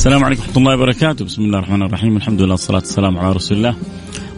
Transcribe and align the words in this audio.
السلام 0.00 0.24
عليكم 0.24 0.42
ورحمة 0.42 0.56
الله 0.56 0.74
وبركاته. 0.74 1.24
بسم 1.24 1.42
الله 1.42 1.58
الرحمن 1.58 1.82
الرحيم. 1.82 2.16
الحمد 2.16 2.42
لله 2.42 2.50
والصلاة 2.50 2.78
والسلام 2.78 3.18
على 3.18 3.32
رسول 3.32 3.58
الله 3.58 3.76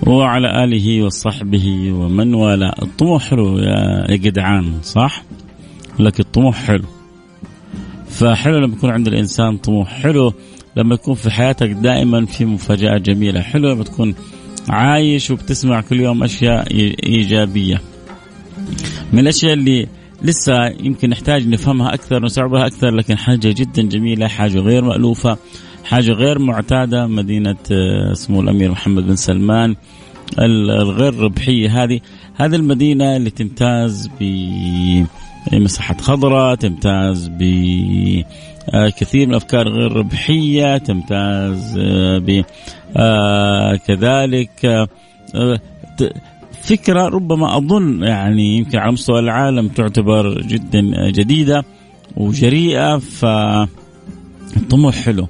وعلى 0.06 0.64
آله 0.64 1.02
وصحبه 1.02 1.92
ومن 1.92 2.34
والاه. 2.34 2.74
الطموح 2.82 3.30
حلو 3.30 3.58
يا 3.58 4.16
جدعان 4.16 4.82
صح؟ 4.82 5.22
لكن 5.98 6.22
الطموح 6.22 6.56
حلو. 6.56 6.84
فحلو 8.10 8.58
لما 8.58 8.76
يكون 8.76 8.90
عند 8.90 9.08
الإنسان 9.08 9.56
طموح 9.56 9.88
حلو 9.88 10.32
لما 10.76 10.94
يكون 10.94 11.14
في 11.14 11.30
حياتك 11.30 11.70
دائما 11.70 12.26
في 12.26 12.44
مفاجآت 12.44 13.02
جميلة. 13.02 13.40
حلو 13.40 13.68
لما 13.72 13.84
تكون 13.84 14.14
عايش 14.68 15.30
وبتسمع 15.30 15.80
كل 15.80 16.00
يوم 16.00 16.24
أشياء 16.24 16.66
إيجابية 17.06 17.80
من 19.12 19.18
الأشياء 19.18 19.52
اللي 19.52 19.88
لسه 20.22 20.66
يمكن 20.66 21.10
نحتاج 21.10 21.48
نفهمها 21.48 21.94
أكثر 21.94 22.16
ونستوعبها 22.16 22.66
أكثر 22.66 22.90
لكن 22.90 23.18
حاجة 23.18 23.54
جدا 23.56 23.82
جميلة 23.82 24.28
حاجة 24.28 24.58
غير 24.58 24.84
مألوفة 24.84 25.36
حاجة 25.84 26.12
غير 26.12 26.38
معتادة 26.38 27.06
مدينة 27.06 27.56
آه، 27.72 28.12
سمو 28.12 28.40
الأمير 28.40 28.70
محمد 28.70 29.06
بن 29.06 29.16
سلمان 29.16 29.76
الغير 30.38 31.14
ربحية 31.18 31.82
هذه. 31.82 32.00
هذه 32.34 32.54
المدينة 32.54 33.16
اللي 33.16 33.30
تمتاز 33.30 34.10
بمساحه 35.50 35.96
خضراء 35.96 36.54
تمتاز 36.54 37.28
ب 37.28 37.42
آه، 38.74 38.88
كثير 38.88 39.26
من 39.26 39.32
الأفكار 39.32 39.68
غير 39.68 39.92
ربحية 39.92 40.78
تمتاز 40.78 41.78
آه، 41.78 42.18
ب 42.18 42.44
كذلك 43.86 44.88
فكرة 46.62 47.08
ربما 47.08 47.56
أظن 47.56 48.02
يعني 48.02 48.56
يمكن 48.56 48.78
على 48.78 48.92
مستوى 48.92 49.18
العالم 49.18 49.68
تعتبر 49.68 50.40
جدا 50.40 51.10
جديدة 51.10 51.64
وجريئة 52.16 52.98
فالطموح 52.98 54.94
حلو. 54.94 55.28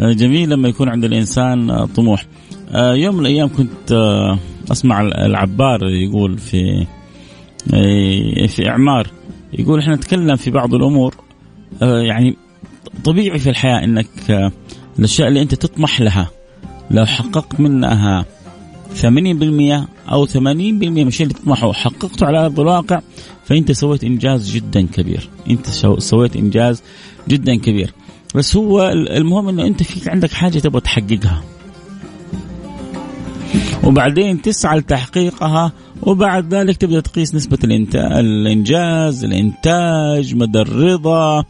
جميل 0.00 0.50
لما 0.50 0.68
يكون 0.68 0.88
عند 0.88 1.04
الإنسان 1.04 1.86
طموح. 1.86 2.26
يوم 2.74 3.14
من 3.14 3.20
الأيام 3.20 3.48
كنت 3.48 3.92
أسمع 4.72 5.00
العبار 5.00 5.80
يقول 5.84 6.38
في 6.38 6.86
في 8.48 8.68
إعمار 8.68 9.06
يقول 9.52 9.80
إحنا 9.80 9.94
نتكلم 9.94 10.36
في 10.36 10.50
بعض 10.50 10.74
الأمور 10.74 11.14
يعني 11.82 12.36
طبيعي 13.04 13.38
في 13.38 13.50
الحياة 13.50 13.84
إنك 13.84 14.08
الأشياء 14.98 15.28
اللي 15.28 15.42
أنت 15.42 15.54
تطمح 15.54 16.00
لها 16.00 16.30
لو 16.90 17.06
حققت 17.06 17.60
منها 17.60 18.24
80% 18.94 19.86
أو 20.12 20.26
80% 20.26 20.36
من 20.36 21.06
الشيء 21.06 21.26
اللي 21.26 21.38
تطمحه 21.38 21.72
حققته 21.72 22.26
على 22.26 22.44
أرض 22.44 22.60
الواقع 22.60 23.00
فانت 23.44 23.72
سويت 23.72 24.04
إنجاز 24.04 24.50
جدا 24.50 24.86
كبير. 24.86 25.28
أنت 25.50 25.66
سويت 25.98 26.36
إنجاز 26.36 26.82
جدا 27.28 27.56
كبير. 27.56 27.92
بس 28.34 28.56
هو 28.56 28.88
المهم 28.88 29.48
إنه 29.48 29.66
أنت 29.66 29.82
في 29.82 30.10
عندك 30.10 30.32
حاجة 30.32 30.58
تبغى 30.58 30.80
تحققها. 30.80 31.42
وبعدين 33.84 34.42
تسعى 34.42 34.78
لتحقيقها 34.78 35.72
وبعد 36.02 36.54
ذلك 36.54 36.76
تبدأ 36.76 37.00
تقيس 37.00 37.34
نسبة 37.34 37.58
الإنجاز 37.94 39.24
الإنتاج 39.24 40.34
مدى 40.34 40.60
الرضا 40.60 41.44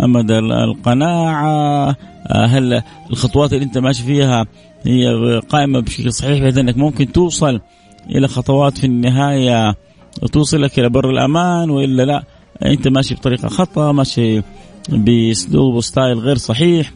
مدى 0.00 0.38
القناعة 0.38 1.96
هل 2.30 2.82
الخطوات 3.10 3.52
اللي 3.52 3.64
أنت 3.64 3.78
ماشي 3.78 4.02
فيها 4.02 4.46
هي 4.84 5.06
قائمة 5.48 5.80
بشكل 5.80 6.12
صحيح 6.12 6.40
بحيث 6.40 6.58
أنك 6.58 6.76
ممكن 6.76 7.12
توصل 7.12 7.60
إلى 8.10 8.28
خطوات 8.28 8.78
في 8.78 8.86
النهاية 8.86 9.74
توصلك 10.32 10.78
إلى 10.78 10.88
بر 10.88 11.10
الأمان 11.10 11.70
وإلا 11.70 12.02
لا 12.02 12.24
أنت 12.64 12.88
ماشي 12.88 13.14
بطريقة 13.14 13.48
خطأ 13.48 13.92
ماشي 13.92 14.42
بأسلوب 14.88 15.74
وستايل 15.74 16.18
غير 16.18 16.36
صحيح 16.36 16.92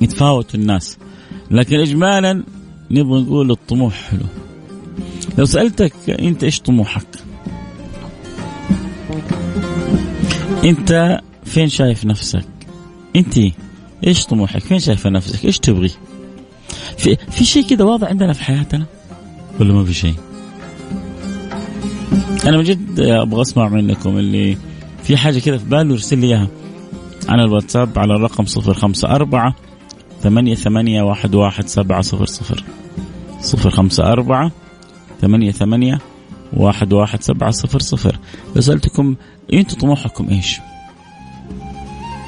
يتفاوت 0.00 0.54
الناس. 0.54 0.98
لكن 1.50 1.80
إجمالا 1.80 2.44
نبغى 2.90 3.20
نقول 3.20 3.50
الطموح 3.50 3.94
حلو. 3.94 4.26
لو 5.38 5.44
سألتك 5.44 6.10
أنت 6.10 6.44
إيش 6.44 6.60
طموحك؟ 6.60 7.06
أنت 10.64 11.20
فين 11.44 11.68
شايف 11.68 12.04
نفسك؟ 12.04 12.44
أنت 13.16 13.38
إيش 14.06 14.26
طموحك؟ 14.26 14.62
فين 14.62 14.78
شايفة 14.78 15.10
نفسك؟ 15.10 15.44
إيش 15.44 15.58
تبغي؟ 15.58 15.90
في 16.98 17.16
في 17.30 17.44
شيء 17.44 17.66
كذا 17.66 17.84
واضح 17.84 18.08
عندنا 18.08 18.32
في 18.32 18.44
حياتنا؟ 18.44 18.86
ولا 19.60 19.72
ما 19.72 19.84
في 19.84 19.94
شيء؟ 19.94 20.14
أنا 22.46 22.56
من 22.56 22.62
جد 22.62 23.00
أبغى 23.00 23.42
أسمع 23.42 23.68
منكم 23.68 24.18
اللي 24.18 24.56
في 25.02 25.16
حاجة 25.16 25.38
كذا 25.38 25.58
في 25.58 25.64
باله 25.64 25.92
يرسل 25.92 26.18
لي 26.18 26.26
إياها 26.26 26.48
على 27.28 27.44
الواتساب 27.44 27.98
على 27.98 28.14
الرقم 28.14 28.44
054 28.68 29.52
ثمانية 30.22 30.54
ثمانية 30.54 31.02
واحد 31.02 31.34
واحد 31.34 31.68
سبعة 31.68 32.00
صفر 32.00 32.26
صفر 32.26 32.64
صفر 33.40 33.70
خمسة 33.70 34.12
أربعة 34.12 34.52
ثمانية 35.20 35.50
ثمانية 35.50 35.98
واحد 36.52 36.92
واحد 36.92 37.22
سبعة 37.22 37.50
صفر 37.50 37.78
صفر 37.80 38.18
لو 38.56 38.60
سألتكم 38.60 39.16
أنتم 39.52 39.76
طموحكم 39.78 40.28
إيش؟ 40.30 40.60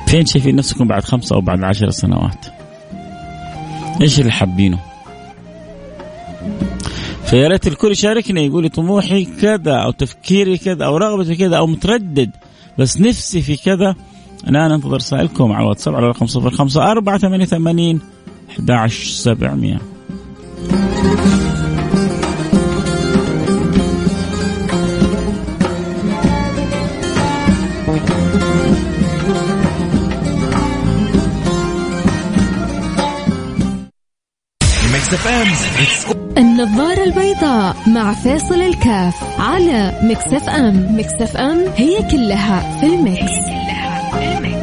فين 0.07 0.27
شايفين 0.27 0.57
نفسكم 0.57 0.89
بعد 0.89 1.05
خمسة 1.05 1.37
أو 1.37 1.41
بعد 1.41 1.65
عشر 1.65 1.91
سنوات؟ 1.91 2.60
إيش 4.01 4.21
اللي 4.21 4.33
حابينه؟ 4.33 4.79
فيا 7.25 7.49
ريت 7.49 7.67
الكل 7.67 7.91
يشاركنا 7.93 8.41
يقول 8.41 8.63
لي 8.63 8.69
طموحي 8.69 9.25
كذا 9.25 9.73
أو 9.73 9.91
تفكيري 9.91 10.59
كذا 10.59 10.85
أو 10.85 10.97
رغبتي 10.97 11.37
كذا 11.37 11.57
أو 11.57 11.67
متردد 11.67 12.31
بس 12.79 13.01
نفسي 13.01 13.41
في 13.41 13.57
كذا. 13.57 13.95
أنا 14.49 14.75
أنتظر 14.75 14.97
رسائلكم 14.97 15.53
على 15.53 15.63
الواتساب 15.63 15.95
على 15.95 16.07
رقم 16.07 16.27
054 16.27 17.45
88 17.45 18.01
11700 18.59 19.81
النظارة 36.39 37.05
البيضاء 37.05 37.77
مع 37.87 38.15
فيصل 38.15 38.55
الكاف 38.55 39.41
على 39.41 40.01
Mix 40.03 40.49
FM 40.49 40.99
Mix 40.99 41.37
FM 41.37 41.65
هي 41.77 42.03
كلها 42.11 42.81
في 42.81 42.87
ال 42.87 42.93
mix, 42.93 43.21
هي 43.21 43.29
كلها 43.31 44.11
في 44.11 44.39
ال 44.39 44.43
mix. 44.43 44.60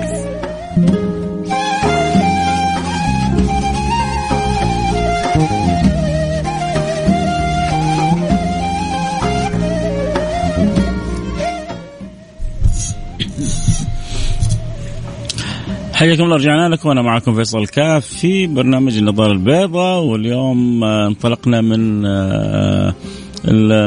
حياكم 15.98 16.24
الله 16.24 16.36
رجعنا 16.36 16.70
لكم. 16.70 16.90
وأنا 16.90 17.02
معكم 17.02 17.36
فيصل 17.36 17.68
كاف 17.68 18.08
في 18.08 18.48
برنامج 18.48 18.98
النظارة 18.98 19.32
البيضاء. 19.32 20.04
واليوم 20.04 20.84
آه، 20.84 21.08
انطلقنا 21.08 21.62
من 21.62 22.06
آه، 22.06 22.94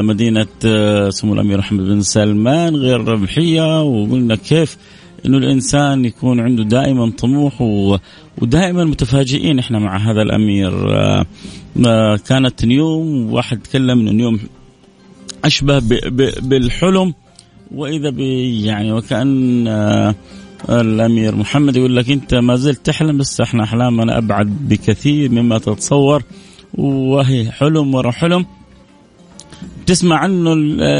مدينة 0.01 0.47
آه، 0.65 1.09
سمو 1.09 1.33
الأمير 1.33 1.57
محمد 1.57 1.83
بن 1.83 2.01
سلمان 2.01 2.75
غير 2.75 3.07
ربحية 3.07 3.83
وقلنا 3.83 4.35
كيف 4.35 4.77
إنه 5.25 5.37
الإنسان 5.37 6.05
يكون 6.05 6.39
عنده 6.39 6.63
دائما 6.63 7.11
طموح 7.17 7.61
ودائما 8.41 8.83
متفاجئين 8.83 9.59
إحنا 9.59 9.79
مع 9.79 9.97
هذا 9.97 10.21
الأمير. 10.21 10.71
كانت 12.17 12.65
نيوم 12.65 13.33
واحد 13.33 13.59
تكلم 13.59 13.99
إنه 13.99 14.11
نيوم 14.11 14.39
أشبه 15.45 15.79
بالحلم. 16.41 17.13
وإذا 17.75 18.09
يعني 18.65 18.91
وكأن 18.91 19.67
الأمير 20.69 21.35
محمد 21.35 21.75
يقول 21.75 21.95
لك 21.95 22.09
أنت 22.09 22.33
ما 22.35 22.55
زلت 22.55 22.85
تحلم 22.85 23.17
بس 23.17 23.41
إحنا 23.41 23.63
احلامنا 23.63 24.17
أبعد 24.17 24.47
بكثير 24.47 25.31
مما 25.31 25.57
تتصور 25.57 26.23
وهي 26.73 27.51
حلم 27.51 27.95
ورا 27.95 28.11
حلم 28.11 28.45
تسمع 29.85 30.17
عنه 30.17 30.53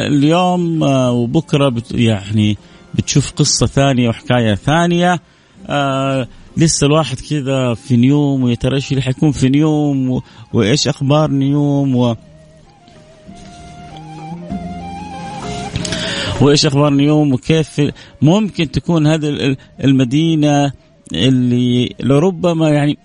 اليوم 0.07 0.81
وبكرة 1.11 1.73
يعني 1.91 2.57
بتشوف 2.93 3.31
قصة 3.31 3.65
ثانية 3.65 4.09
وحكاية 4.09 4.55
ثانية 4.55 5.21
آه 5.67 6.27
لسه 6.57 6.87
الواحد 6.87 7.17
كذا 7.29 7.73
في 7.73 7.97
نيوم 7.97 8.43
ويا 8.43 8.55
ترى 8.55 8.75
إيش 8.75 8.91
اللي 8.91 9.01
حيكون 9.01 9.31
في 9.31 9.49
نيوم. 9.49 10.21
وإيش 10.53 10.87
أخبار 10.87 11.31
نيوم 11.31 11.95
و... 11.95 12.15
وإيش 16.41 16.65
أخبار 16.65 16.93
نيوم 16.93 17.33
وكيف 17.33 17.81
ممكن 18.21 18.71
تكون 18.71 19.07
هذه 19.07 19.57
المدينة 19.83 20.71
اللي 21.13 21.95
لربما 21.99 22.69
يعني 22.69 22.97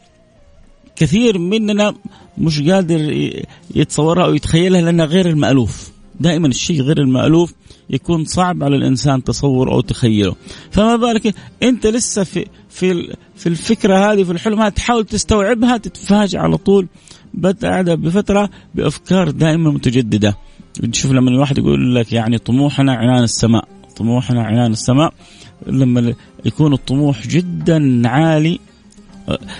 كثير 0.96 1.38
مننا 1.38 1.94
مش 2.38 2.60
قادر 2.62 3.30
يتصورها 3.74 4.24
أو 4.24 4.34
يتخيلها 4.34 4.80
لأنها 4.80 5.06
غير 5.06 5.28
المألوف. 5.28 5.90
دائما 6.20 6.48
الشيء 6.48 6.82
غير 6.82 6.98
المألوف 6.98 7.54
يكون 7.90 8.24
صعب 8.24 8.62
على 8.62 8.76
الإنسان 8.76 9.24
تصوره 9.24 9.72
أو 9.72 9.80
تخيله. 9.80 10.34
فما 10.70 10.96
بالك 10.96 11.34
أنت 11.62 11.86
لسه 11.86 12.24
في 12.24 12.46
في 12.70 13.16
في 13.36 13.48
الفكرة 13.48 14.12
هذه 14.12 14.24
في 14.24 14.32
الحلم 14.32 14.60
هذا 14.60 14.68
تحاول 14.68 15.04
تستوعبها 15.04 15.76
تتفاجئ 15.76 16.38
على 16.38 16.56
طول. 16.56 16.86
بعد 17.36 17.90
بفترة 17.90 18.50
بأفكار 18.74 19.30
دائما 19.30 19.70
متجددة. 19.70 20.36
تشوف 20.92 21.12
لما 21.12 21.30
الواحد 21.30 21.58
يقول 21.58 21.94
لك 21.94 22.12
يعني 22.12 22.38
طموحنا 22.38 22.94
عنان 22.94 23.22
السماء 23.22 23.68
طموحنا 23.96 24.42
عنان 24.42 24.72
السماء 24.72 25.14
لما 25.66 26.14
يكون 26.44 26.72
الطموح 26.72 27.26
جدا 27.26 28.08
عالي 28.08 28.58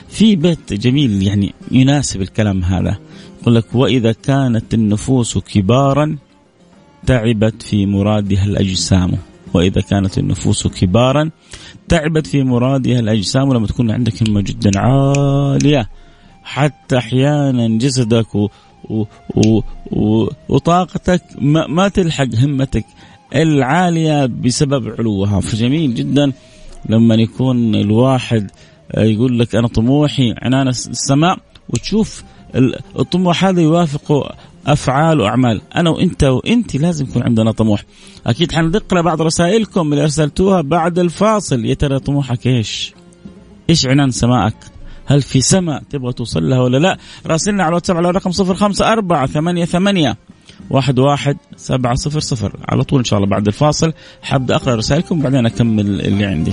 في 0.08 0.37
بيت 0.37 0.73
جميل 0.73 1.23
يعني 1.23 1.55
يناسب 1.70 2.23
الكلام 2.23 2.64
هذا. 2.64 2.99
يقول 3.43 3.55
لك 3.55 3.75
وإذا 3.75 4.12
كانت 4.12 4.75
النفوس 4.75 5.38
كبارا 5.38 6.17
تعبت 7.06 7.62
في 7.62 7.87
مرادها 7.87 8.44
الأجسام. 8.44 9.12
وإذا 9.55 9.81
كانت 9.81 10.19
النفوس 10.19 10.67
كبارا 10.67 11.31
تعبت 11.88 12.26
في 12.26 12.43
مرادها 12.43 13.00
الأجسام 13.00 13.52
لما 13.52 13.67
تكون 13.67 13.90
عندك 13.90 14.28
همة 14.28 14.40
جدا 14.40 14.70
عالية. 14.76 15.88
حتى 16.46 16.98
أحيانا 16.98 17.78
جسدك 17.78 18.34
و 18.34 18.48
و 18.90 19.04
و 19.93 20.28
وطاقتك 20.48 21.22
ما, 21.38 21.66
ما 21.66 21.88
تلحق 21.88 22.34
همتك 22.34 22.84
العالية 23.34 24.26
بسبب 24.26 24.94
علوها. 24.98 25.40
فجميل 25.40 25.94
جدا 25.94 26.32
لما 26.88 27.14
يكون 27.14 27.75
الواحد 27.75 28.50
يقول 28.96 29.38
لك 29.38 29.54
أنا 29.54 29.69
طموحي 29.69 30.34
عنان 30.43 30.69
السماء 30.69 31.38
وتشوف 31.69 32.25
الطموح 32.99 33.44
هذا 33.44 33.60
يوافق 33.60 34.34
أفعال 34.66 35.20
وأعمال. 35.20 35.60
أنا 35.76 35.90
وإنت 35.90 36.25
وإنت 36.25 36.76
لازم 36.76 37.04
يكون 37.04 37.22
عندنا 37.22 37.52
طموح. 37.52 37.84
أكيد 38.26 38.52
حنقرا 38.52 39.00
بعض 39.00 39.22
رسائلكم 39.22 39.92
اللي 39.92 40.02
أرسلتوها 40.02 40.60
بعد 40.60 40.99
الفاصل. 40.99 41.64
يا 41.64 41.75
ترى 41.75 41.99
طموحك 41.99 42.46
إيش؟ 42.46 42.94
إيش 43.70 43.87
عنان 43.87 44.10
سماءك؟ 44.10 44.75
هل 45.06 45.23
في 45.23 45.41
سماء؟ 45.41 45.82
تبغى 45.91 46.12
توصل 46.12 46.49
لها 46.49 46.61
ولا 46.61 46.76
لا؟ 46.79 46.99
راسلنا 47.26 47.62
على 47.62 47.69
الواتساب 47.69 47.97
على 47.97 48.11
رقم 48.11 48.31
صفر 48.31 48.55
خمسة 48.55 48.93
أربعة 48.93 49.26
ثمانية 49.26 49.64
ثمانية 49.64 50.17
واحد 50.70 50.99
واحد 50.99 51.37
سبعة 51.56 51.94
صفر 51.94 52.20
صفر. 52.20 52.56
على 52.69 52.85
طول 52.85 52.99
إن 52.99 53.05
شاء 53.05 53.19
الله 53.19 53.31
بعد 53.31 53.47
الفاصل. 53.47 53.93
حابدا 54.23 54.56
أقرأ 54.56 54.75
رسائلكم 54.75 55.20
وبعدين 55.20 55.47
أكمل 55.47 56.00
اللي 56.00 56.25
عندي. 56.25 56.53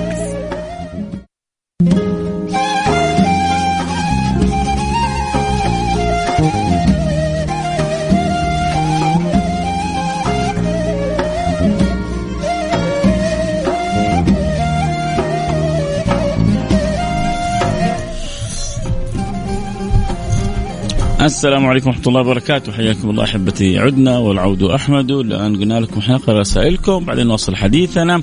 السلام 21.21 21.65
عليكم 21.65 21.87
ورحمة 21.87 22.07
الله 22.07 22.21
وبركاته. 22.21 22.71
حياكم 22.71 23.09
الله 23.09 23.23
أحبتي 23.23 23.79
عدنا 23.79 24.17
والعود 24.17 24.63
أحمد. 24.63 25.11
الآن 25.11 25.55
قلنا 25.55 25.79
لكم 25.79 26.01
حنقرأ 26.01 26.39
رسائلكم 26.39 27.05
بعدين 27.05 27.27
نوصل 27.27 27.55
حديثنا 27.55 28.21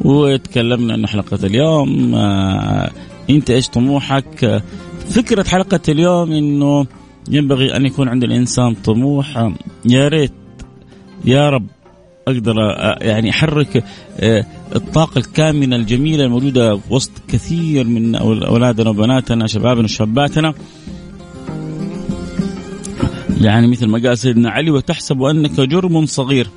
وتكلمنا 0.00 0.94
أن 0.94 1.06
حلقة 1.06 1.38
اليوم. 1.44 2.14
آه 2.14 2.90
أنت 3.30 3.50
إيش 3.50 3.68
طموحك؟ 3.68 4.62
فكرة 5.10 5.42
حلقة 5.42 5.80
اليوم 5.88 6.32
أنه 6.32 6.86
ينبغي 7.30 7.76
أن 7.76 7.86
يكون 7.86 8.08
عند 8.08 8.24
الإنسان 8.24 8.74
طموح. 8.74 9.52
يا 9.84 10.08
ريت 10.08 10.32
يا 11.24 11.50
رب 11.50 11.66
أقدر 12.28 12.54
آه، 12.60 12.98
يعني 13.00 13.30
أحرك 13.30 13.84
آه، 14.20 14.46
الطاقة 14.76 15.18
الكامنة 15.18 15.76
الجميلة 15.76 16.24
الموجودة 16.24 16.80
وسط 16.90 17.12
كثير 17.28 17.86
من 17.86 18.14
أولادنا 18.14 18.90
وبناتنا 18.90 19.46
شبابنا 19.46 19.84
وشاباتنا. 19.84 20.54
يعني 23.40 23.66
مثل 23.66 23.86
ما 23.86 23.98
قال 23.98 24.18
سيدنا 24.18 24.50
علي 24.50 24.70
وتحسب 24.70 25.22
أنك 25.22 25.60
جرم 25.60 26.06
صغير. 26.06 26.48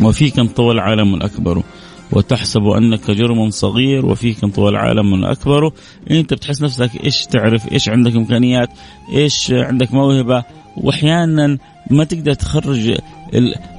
وفيك 0.00 0.38
انطوى 0.38 0.72
العالم 0.72 1.14
الأكبر. 1.14 1.62
وتحسب 2.12 2.62
أنك 2.62 3.10
جرم 3.10 3.50
صغير 3.50 4.06
وفيك 4.06 4.44
انطوى 4.44 4.68
العالم 4.68 5.14
الأكبر. 5.14 5.72
أنت 6.10 6.34
بتحس 6.34 6.62
نفسك 6.62 6.90
إيش 7.04 7.26
تعرف؟ 7.26 7.72
إيش 7.72 7.88
عندك 7.88 8.16
إمكانيات؟ 8.16 8.68
إيش 9.12 9.52
عندك 9.52 9.94
موهبة؟ 9.94 10.44
وأحيانا 10.76 11.58
ما 11.90 12.04
تقدر 12.04 12.34
تخرج 12.34 12.98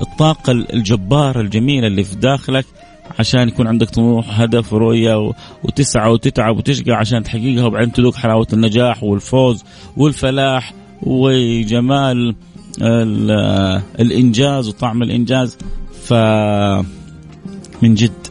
الطاقة 0.01 0.51
الجبارة 0.51 1.41
الجميلة 1.41 1.87
اللي 1.87 2.03
في 2.03 2.15
داخلك 2.15 2.65
عشان 3.19 3.47
يكون 3.47 3.67
عندك 3.67 3.89
طموح 3.89 4.41
هدف 4.41 4.73
رؤية 4.73 5.31
وتسعى 5.63 6.11
وتتعب 6.11 6.57
وتشقى 6.57 6.91
عشان 6.91 7.23
تحققها 7.23 7.65
وبعدين 7.65 7.91
تذوق 7.91 8.15
حلاوة 8.15 8.47
النجاح 8.53 9.03
والفوز 9.03 9.63
والفلاح. 9.97 10.73
وجمال 11.03 12.35
الإنجاز 13.99 14.67
وطعم 14.67 15.03
الإنجاز. 15.03 15.57
ف 16.03 16.13
من 17.81 17.93
جد 17.95 18.27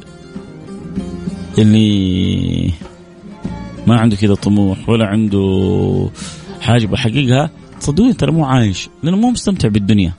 اللي 1.58 2.72
ما 3.86 3.96
عنده 3.96 4.16
كذا 4.16 4.34
طموح 4.34 4.88
ولا 4.88 5.06
عنده 5.06 6.10
حاجة 6.60 6.86
بحققها 6.86 7.50
صدقوني 7.80 8.12
ترى 8.12 8.32
مو 8.32 8.44
عايش 8.44 8.88
لأنه 9.02 9.16
مو 9.16 9.30
مستمتع 9.30 9.68
بالدنيا. 9.68 10.12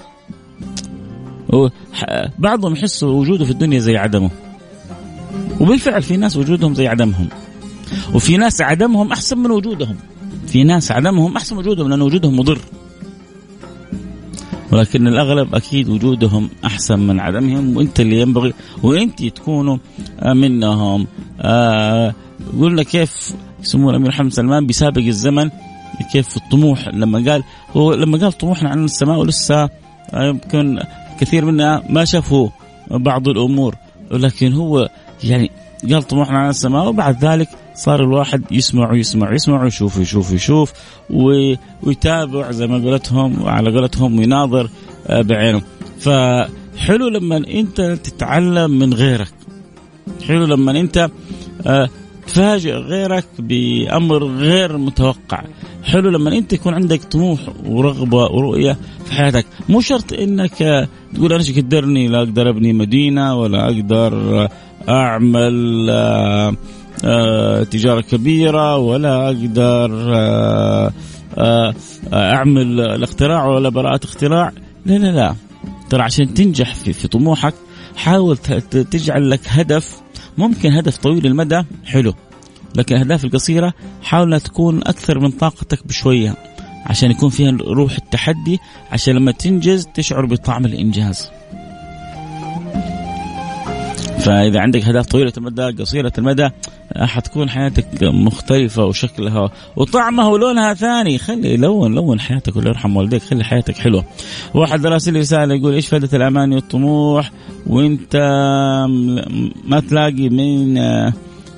بعضهم 2.39 2.73
يحس 2.73 3.03
وجوده 3.03 3.45
في 3.45 3.51
الدنيا 3.51 3.79
زي 3.79 3.97
عدمه. 3.97 4.29
وبالفعل 5.61 6.01
في 6.01 6.17
ناس 6.17 6.37
وجودهم 6.37 6.73
زي 6.73 6.87
عدمهم. 6.87 7.27
وفي 8.13 8.37
ناس 8.37 8.61
عدمهم 8.61 9.11
أحسن 9.11 9.37
من 9.37 9.51
وجودهم. 9.51 9.95
في 10.47 10.63
ناس 10.63 10.91
عدمهم 10.91 11.35
أحسن 11.35 11.57
وجودهم 11.57 11.89
لأن 11.89 12.01
وجودهم 12.01 12.39
مضر. 12.39 12.59
ولكن 14.71 15.07
الأغلب 15.07 15.55
أكيد 15.55 15.89
وجودهم 15.89 16.49
أحسن 16.65 16.99
من 16.99 17.19
عدمهم 17.19 17.77
وأنت 17.77 17.99
اللي 17.99 18.21
ينبغي 18.21 18.53
وأنت 18.83 19.23
تكونوا 19.25 19.77
منهم. 20.25 21.07
آه 21.41 22.13
قلنا 22.59 22.83
كيف 22.83 23.33
يسمون 23.63 23.89
الأمير 23.89 24.07
محمد 24.07 24.33
سلمان 24.33 24.67
بسابق 24.67 25.01
الزمن؟ 25.01 25.49
كيف 26.11 26.37
الطموح؟ 26.37 26.87
لما 26.87 27.31
قال 27.31 27.43
هو 27.71 27.93
لما 27.93 28.17
قال 28.17 28.31
طموحنا 28.31 28.69
عن 28.69 28.85
السماء 28.85 29.19
ولسه 29.19 29.69
يمكن 30.13 30.79
كثير 31.19 31.45
منا 31.45 31.83
ما 31.89 32.05
شافوا 32.05 32.49
بعض 32.91 33.27
الأمور. 33.27 33.75
ولكن 34.11 34.53
هو 34.53 34.89
يعني 35.23 35.51
قال 35.91 36.03
طموحنا 36.03 36.37
عن 36.37 36.49
السماء 36.49 36.87
وبعد 36.87 37.25
ذلك 37.25 37.49
صار 37.77 38.03
الواحد 38.03 38.43
يسمع 38.51 38.91
ويسمع 38.91 39.31
ويسمع 39.31 39.63
ويشوف 39.63 39.97
ويشوف 39.97 40.31
ويشوف 40.31 40.73
ويتابع 41.83 42.51
زي 42.51 42.67
ما 42.67 42.77
قلتهم 42.77 43.41
وعلى 43.41 43.71
قولتهم 43.71 44.21
يناظر 44.21 44.69
آه، 45.07 45.21
بعينه. 45.21 45.61
فحلو 45.99 47.07
لما 47.07 47.37
انت 47.37 47.81
تتعلم 47.81 48.71
من 48.71 48.93
غيرك. 48.93 49.33
حلو 50.27 50.45
لما 50.45 50.79
انت 50.79 51.09
آه، 51.67 51.89
تفاجئ 52.27 52.71
غيرك 52.71 53.25
بأمر 53.39 54.23
غير 54.23 54.77
متوقع. 54.77 55.43
حلو 55.83 56.09
لما 56.09 56.37
انت 56.37 56.53
يكون 56.53 56.73
عندك 56.73 57.03
طموح 57.03 57.39
ورغبة 57.65 58.17
ورؤية 58.17 58.77
في 59.05 59.13
حياتك. 59.13 59.45
مو 59.69 59.81
شرط 59.81 60.13
انك 60.13 60.87
تقول 61.13 61.33
أنا 61.33 61.41
إيش 61.41 61.59
قدرني 61.59 62.07
لا 62.07 62.17
أقدر 62.17 62.49
أبني 62.49 62.73
مدينة 62.73 63.35
ولا 63.35 63.65
أقدر 63.65 64.47
أعمل 64.89 65.87
آه، 65.89 66.47
آه، 66.49 66.55
تجارة 67.71 68.01
كبيرة 68.01 68.77
ولا 68.77 69.27
أقدر 69.27 70.13
آه، 71.37 71.73
أعمل 72.13 72.81
الاختراع 72.81 73.45
ولا 73.45 73.69
براءة 73.69 73.99
اختراع. 74.03 74.51
لا 74.85 74.97
لا 74.97 75.11
لا. 75.11 75.35
ترى 75.89 76.01
عشان 76.01 76.33
تنجح 76.33 76.75
في, 76.75 76.93
في 76.93 77.07
طموحك 77.07 77.53
حاول 77.95 78.37
تجعل 78.91 79.29
لك 79.29 79.41
هدف. 79.47 80.01
ممكن 80.37 80.73
هدف 80.73 80.97
طويل 80.97 81.25
المدى 81.25 81.63
حلو. 81.85 82.13
لكن 82.75 82.95
الأهداف 82.95 83.25
القصيرة 83.25 83.73
حاول 84.03 84.41
تكون 84.41 84.77
أكثر 84.77 85.19
من 85.19 85.31
طاقتك 85.31 85.87
بشوية 85.87 86.35
عشان 86.85 87.11
يكون 87.11 87.29
فيها 87.29 87.57
روح 87.61 87.95
التحدي 87.95 88.59
عشان 88.91 89.15
لما 89.15 89.31
تنجز 89.31 89.87
تشعر 89.93 90.25
بطعم 90.25 90.65
الإنجاز. 90.65 91.29
فإذا 94.27 94.59
عندك 94.59 94.87
أهداف 94.87 95.05
طويلة 95.05 95.33
المدى 95.37 95.61
قصيرة 95.61 96.13
المدى 96.17 96.49
حتكون 96.95 97.49
حياتك 97.49 97.87
مختلفة 98.03 98.85
وشكلها 98.85 99.51
وطعمها 99.75 100.27
ولونها 100.27 100.73
ثاني. 100.73 101.17
خلي 101.17 101.57
لون 101.57 101.95
لون 101.95 102.19
حياتك 102.19 102.57
الله 102.57 102.69
يرحم 102.69 102.97
والديك 102.97 103.21
خلي 103.21 103.43
حياتك 103.43 103.77
حلوة. 103.77 104.05
واحد 104.53 104.85
راسل 104.85 105.13
لي 105.13 105.19
رسالة 105.19 105.55
يقول 105.55 105.73
إيش 105.73 105.87
فائدة 105.87 106.09
الأماني 106.13 106.55
والطموح؟ 106.55 107.31
وإنت 107.67 108.15
ما 109.63 109.79
تلاقي 109.79 110.29
من 110.29 110.77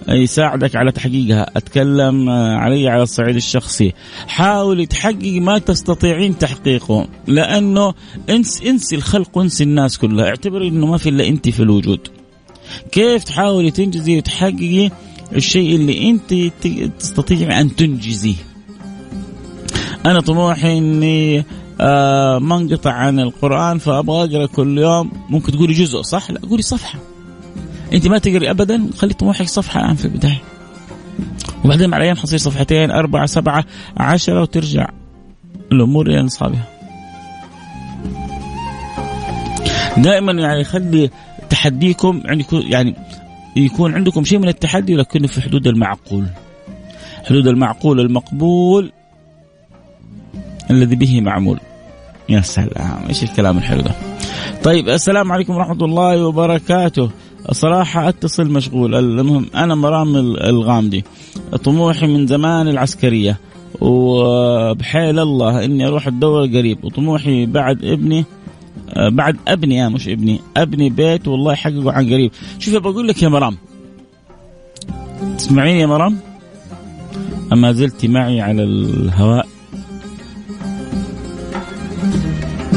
يساعدك 0.10 0.76
على 0.76 0.92
تحقيقها. 0.92 1.52
أتكلم 1.58 2.30
علي 2.30 2.88
على 2.88 3.04
الصعيد 3.04 3.36
الشخصي. 3.36 3.94
حاولي 4.28 4.86
تحققي 4.86 5.40
ما 5.40 5.58
تستطيعين 5.58 6.38
تحقيقه 6.38 7.08
لأنه 7.28 7.94
إنس 8.30 8.62
انسي 8.62 8.96
الخلق 8.96 9.38
وانسي 9.38 9.64
الناس 9.64 9.98
كلها. 9.98 10.26
اعتبري 10.26 10.68
أنه 10.68 10.86
ما 10.86 10.98
في 10.98 11.10
إلا 11.10 11.28
أنت 11.28 11.50
في 11.50 11.60
الوجود. 11.60 12.19
كيف 12.92 13.24
تحاولي 13.24 13.72
تنجزي 13.72 14.18
وتحققي 14.18 14.92
الشيء 15.36 15.76
اللي 15.76 16.10
انت 16.10 16.34
تستطيعي 17.00 17.62
أن 17.62 17.76
تنجزيه؟ 17.76 18.36
أنا 20.06 20.22
طموحي 20.22 20.78
إني 20.78 21.46
آه 21.82 22.40
ما 22.40 22.58
انقطع 22.58 22.92
عن 22.92 23.20
القرآن 23.20 23.78
فأبغى 23.78 24.24
أقرأ 24.24 24.46
كل 24.46 24.78
يوم. 24.78 25.12
ممكن 25.30 25.52
تقولي 25.52 25.74
جزء 25.74 26.02
صح 26.02 26.32
لا 26.32 26.40
قولي 26.50 26.62
صفحة. 26.62 27.00
أنت 27.94 28.08
ما 28.08 28.18
تقري 28.18 28.50
ابدا؟ 28.50 28.90
خلي 28.98 29.14
طموحك 29.14 29.48
صفحة 29.48 29.80
الان 29.80 29.96
في 29.96 30.06
البداية. 30.06 30.42
وبعدين 31.66 31.90
مع 31.90 31.98
الأيام 31.98 32.16
حتصير 32.16 32.40
صفحتين 32.40 32.92
أربعة 32.92 33.26
سبعة 33.26 33.66
عشرة 33.98 34.42
وترجع 34.42 34.90
الأمور 35.72 36.08
إلى 36.08 36.22
نصابها. 36.22 36.68
دائما 39.98 40.32
يعني 40.32 40.64
خلي 40.64 41.10
تحديكم 41.50 42.22
يعني 42.26 42.46
يعني 42.52 42.96
يكون 43.56 43.94
عندكم 43.94 44.24
شيء 44.24 44.40
من 44.40 44.48
التحدي 44.48 44.96
لكنه 44.96 45.28
في 45.28 45.42
حدود 45.42 45.68
المعقول. 45.68 46.26
حدود 47.26 47.48
المعقول 47.48 48.00
المقبول 48.00 48.92
الذي 50.72 50.96
به 50.96 51.22
معمول. 51.22 51.60
يا 52.30 52.42
سلام 52.42 53.06
إيش 53.10 53.24
الكلام 53.24 53.58
الحلو 53.58 53.82
ده؟ 53.82 53.92
طيب 54.64 54.90
السلام 54.90 55.32
عليكم 55.32 55.56
ورحمة 55.56 55.86
الله 55.86 56.26
وبركاته. 56.26 57.10
صراحة 57.52 58.10
أتصل 58.10 58.52
مشغول 58.52 58.96
المهم 58.96 59.46
أنا 59.56 59.76
مرام 59.76 60.16
الغامدي 60.16 61.04
طموحي 61.64 62.08
من 62.08 62.28
زمان 62.28 62.68
العسكرية. 62.68 63.38
وبحيل 63.82 65.20
الله 65.20 65.66
إني 65.66 65.88
أروح 65.88 66.08
الدورة 66.08 66.48
قريب 66.48 66.84
وطموحي 66.84 67.46
بعد 67.46 67.86
ابني 67.86 68.26
بعد 68.98 69.38
أبني 69.48 69.90
مش 69.90 70.08
ابني. 70.08 70.42
أبني 70.58 70.90
بيت 70.90 71.28
والله 71.28 71.54
يحققه 71.54 71.92
عن 71.92 72.14
قريب. 72.14 72.32
شوف 72.60 72.76
بقول 72.76 73.08
لك 73.08 73.24
يا 73.24 73.30
مرام. 73.30 73.58
تسمعيني 75.38 75.80
يا 75.80 75.86
مرام؟ 75.86 76.18
أما 77.54 77.72
زلت 77.72 78.06
معي 78.06 78.42
على 78.42 78.64
الهواء. 78.64 79.48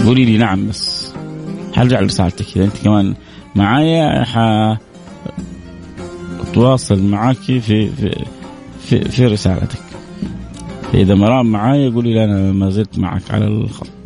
قولي 0.04 0.24
لي 0.24 0.38
نعم 0.38 0.68
بس. 0.68 1.12
حرجع 1.72 2.00
لرسالتك. 2.00 2.56
إذا 2.56 2.64
أنت 2.64 2.76
كمان 2.84 3.14
معايا 3.54 4.24
ح 4.24 4.38
أتواصل 6.40 7.02
معك 7.02 7.36
في 7.36 7.60
في 7.60 7.90
في, 8.80 9.04
في 9.10 9.26
رسالتك. 9.26 9.82
إذا 10.94 11.14
مرام 11.14 11.46
معايا 11.46 11.90
قولي 11.90 12.14
لي 12.14 12.24
أنا 12.24 12.52
ما 12.52 12.70
زلت 12.70 12.98
معك 12.98 13.30
على 13.30 13.46
الخط. 13.46 14.01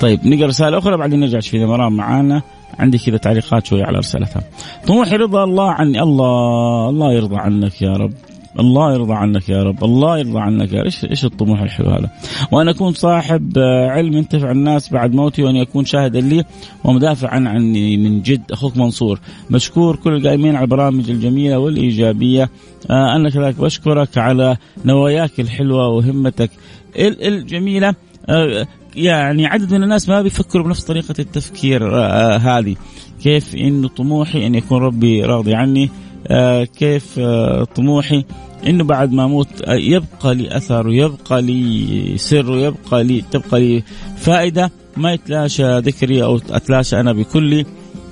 طيب 0.00 0.26
نقرأ 0.26 0.46
رسالة 0.46 0.78
أخرى 0.78 0.96
بعدين 0.96 1.20
نرجع 1.20 1.40
في 1.40 1.64
مرام 1.64 1.96
معانا. 1.96 2.42
عندي 2.78 2.98
كذا 2.98 3.16
تعليقات 3.16 3.66
شوية 3.66 3.84
على 3.84 3.98
رسالتها. 3.98 4.42
طموحي 4.86 5.16
رضا 5.16 5.44
الله 5.44 5.70
عني. 5.70 6.02
الله 6.02 6.88
الله 6.88 7.12
يرضى 7.12 7.36
عنك 7.36 7.82
يا 7.82 7.92
رب. 7.92 8.12
الله 8.60 8.92
يرضى 8.92 9.14
عنك 9.14 9.48
يا 9.48 9.62
رب. 9.62 9.84
الله 9.84 10.18
يرضى 10.18 10.40
عنك 10.40 10.72
يا 10.72 10.78
رب. 10.78 10.84
إيش 10.84 11.04
إيش 11.04 11.24
الطموح 11.24 11.60
الحلو 11.60 11.90
هذا؟ 11.90 12.10
وأن 12.52 12.68
أكون 12.68 12.92
صاحب 12.92 13.58
علم 13.88 14.12
ينتفع 14.12 14.50
الناس 14.50 14.92
بعد 14.92 15.14
موتي 15.14 15.42
وأن 15.42 15.56
يكون 15.56 15.84
شاهدا 15.84 16.20
لي 16.20 16.44
ومدافعا 16.84 17.48
عني 17.48 17.96
من 17.96 18.22
جد. 18.22 18.52
أخوك 18.52 18.76
منصور 18.76 19.20
مشكور 19.50 19.96
كل 19.96 20.14
القائمين 20.14 20.56
على 20.56 20.64
البرامج 20.64 21.10
الجميلة 21.10 21.58
والإيجابية. 21.58 22.50
آه 22.90 23.16
أنا 23.16 23.30
كذلك 23.30 23.60
بشكرك 23.60 24.18
على 24.18 24.56
نواياك 24.84 25.40
الحلوة 25.40 25.88
وهمتك 25.88 26.50
الجميلة. 26.96 27.94
آه 28.28 28.66
يعني 28.96 29.46
عدد 29.46 29.74
من 29.74 29.82
الناس 29.82 30.08
ما 30.08 30.22
بيفكروا 30.22 30.64
بنفس 30.64 30.84
طريقة 30.84 31.14
التفكير 31.18 31.94
آه 31.94 32.36
هذه. 32.36 32.76
كيف 33.22 33.54
انه 33.54 33.88
طموحي 33.88 34.46
إن 34.46 34.54
يكون 34.54 34.78
ربي 34.78 35.22
راضي 35.24 35.54
عني؟ 35.54 35.90
آه 36.26 36.64
كيف 36.64 37.18
آه 37.18 37.64
طموحي 37.64 38.24
إنه 38.66 38.84
بعد 38.84 39.12
ما 39.12 39.24
أموت 39.24 39.62
آه، 39.62 39.74
يبقى 39.74 40.34
لي 40.34 40.56
أثر 40.56 40.88
ويبقى 40.88 41.42
لي 41.42 42.18
سر 42.18 42.50
ويبقى 42.50 43.04
لي 43.04 43.24
تبقى 43.30 43.60
لي 43.60 43.82
فائدة. 44.16 44.70
ما 44.96 45.12
يتلاشى 45.12 45.78
ذكري 45.78 46.22
أو 46.22 46.40
أتلاشى 46.50 47.00
أنا 47.00 47.12
بكلي 47.12 47.66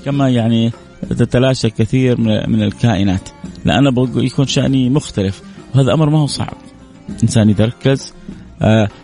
كما 0.04 0.28
يعني 0.28 0.72
تتلاشى 1.10 1.70
كثير 1.70 2.20
من 2.20 2.62
الكائنات. 2.62 3.28
لا 3.64 3.78
أنا 3.78 4.08
يكون 4.16 4.46
شأني 4.46 4.90
مختلف 4.90 5.42
وهذا 5.74 5.92
أمر 5.92 6.10
ما 6.10 6.18
هو 6.18 6.26
صعب. 6.26 6.56
إنسان 7.22 7.50
يتركز 7.50 8.12
آه، 8.12 8.41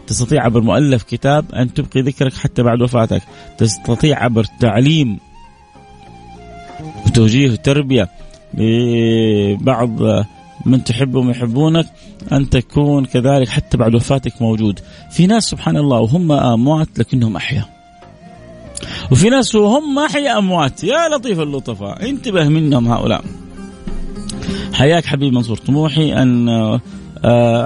تستطيع 0.07 0.45
عبر 0.45 0.61
مؤلف 0.61 1.03
كتاب 1.03 1.55
أن 1.55 1.75
تبقي 1.75 2.00
ذكرك 2.00 2.35
حتى 2.35 2.62
بعد 2.62 2.83
وفاتك. 2.83 3.23
تستطيع 3.59 4.25
عبر 4.25 4.45
تعليم 4.61 5.19
وتوجيه 7.07 7.50
وتربية 7.50 8.09
لبعض 8.55 9.91
من 10.67 10.85
تحبهم 10.85 11.31
يحبونك 11.31 11.87
أن 12.33 12.50
تكون 12.50 13.05
كذلك 13.05 13.49
حتى 13.49 13.77
بعد 13.77 13.95
وفاتك 13.95 14.43
موجود. 14.43 14.81
في 15.11 15.27
ناس 15.27 15.45
سبحان 15.45 15.77
الله 15.77 16.00
وهم 16.00 16.33
أموات 16.33 16.99
لكنهم 16.99 17.37
أحياء. 17.37 17.69
وفي 19.11 19.29
ناس 19.29 19.55
وهم 19.55 19.99
أحياء 19.99 20.38
أموات. 20.38 20.85
يا 20.85 21.09
لطيف 21.09 21.41
اللطفاء 21.41 22.09
انتبه 22.11 22.49
منهم 22.49 22.88
هؤلاء. 22.88 23.25
حياك 24.73 25.07
حبيب 25.07 25.33
منصور 25.33 25.57
طموحي 25.57 26.12
أن 26.12 26.49
آه، 26.49 26.81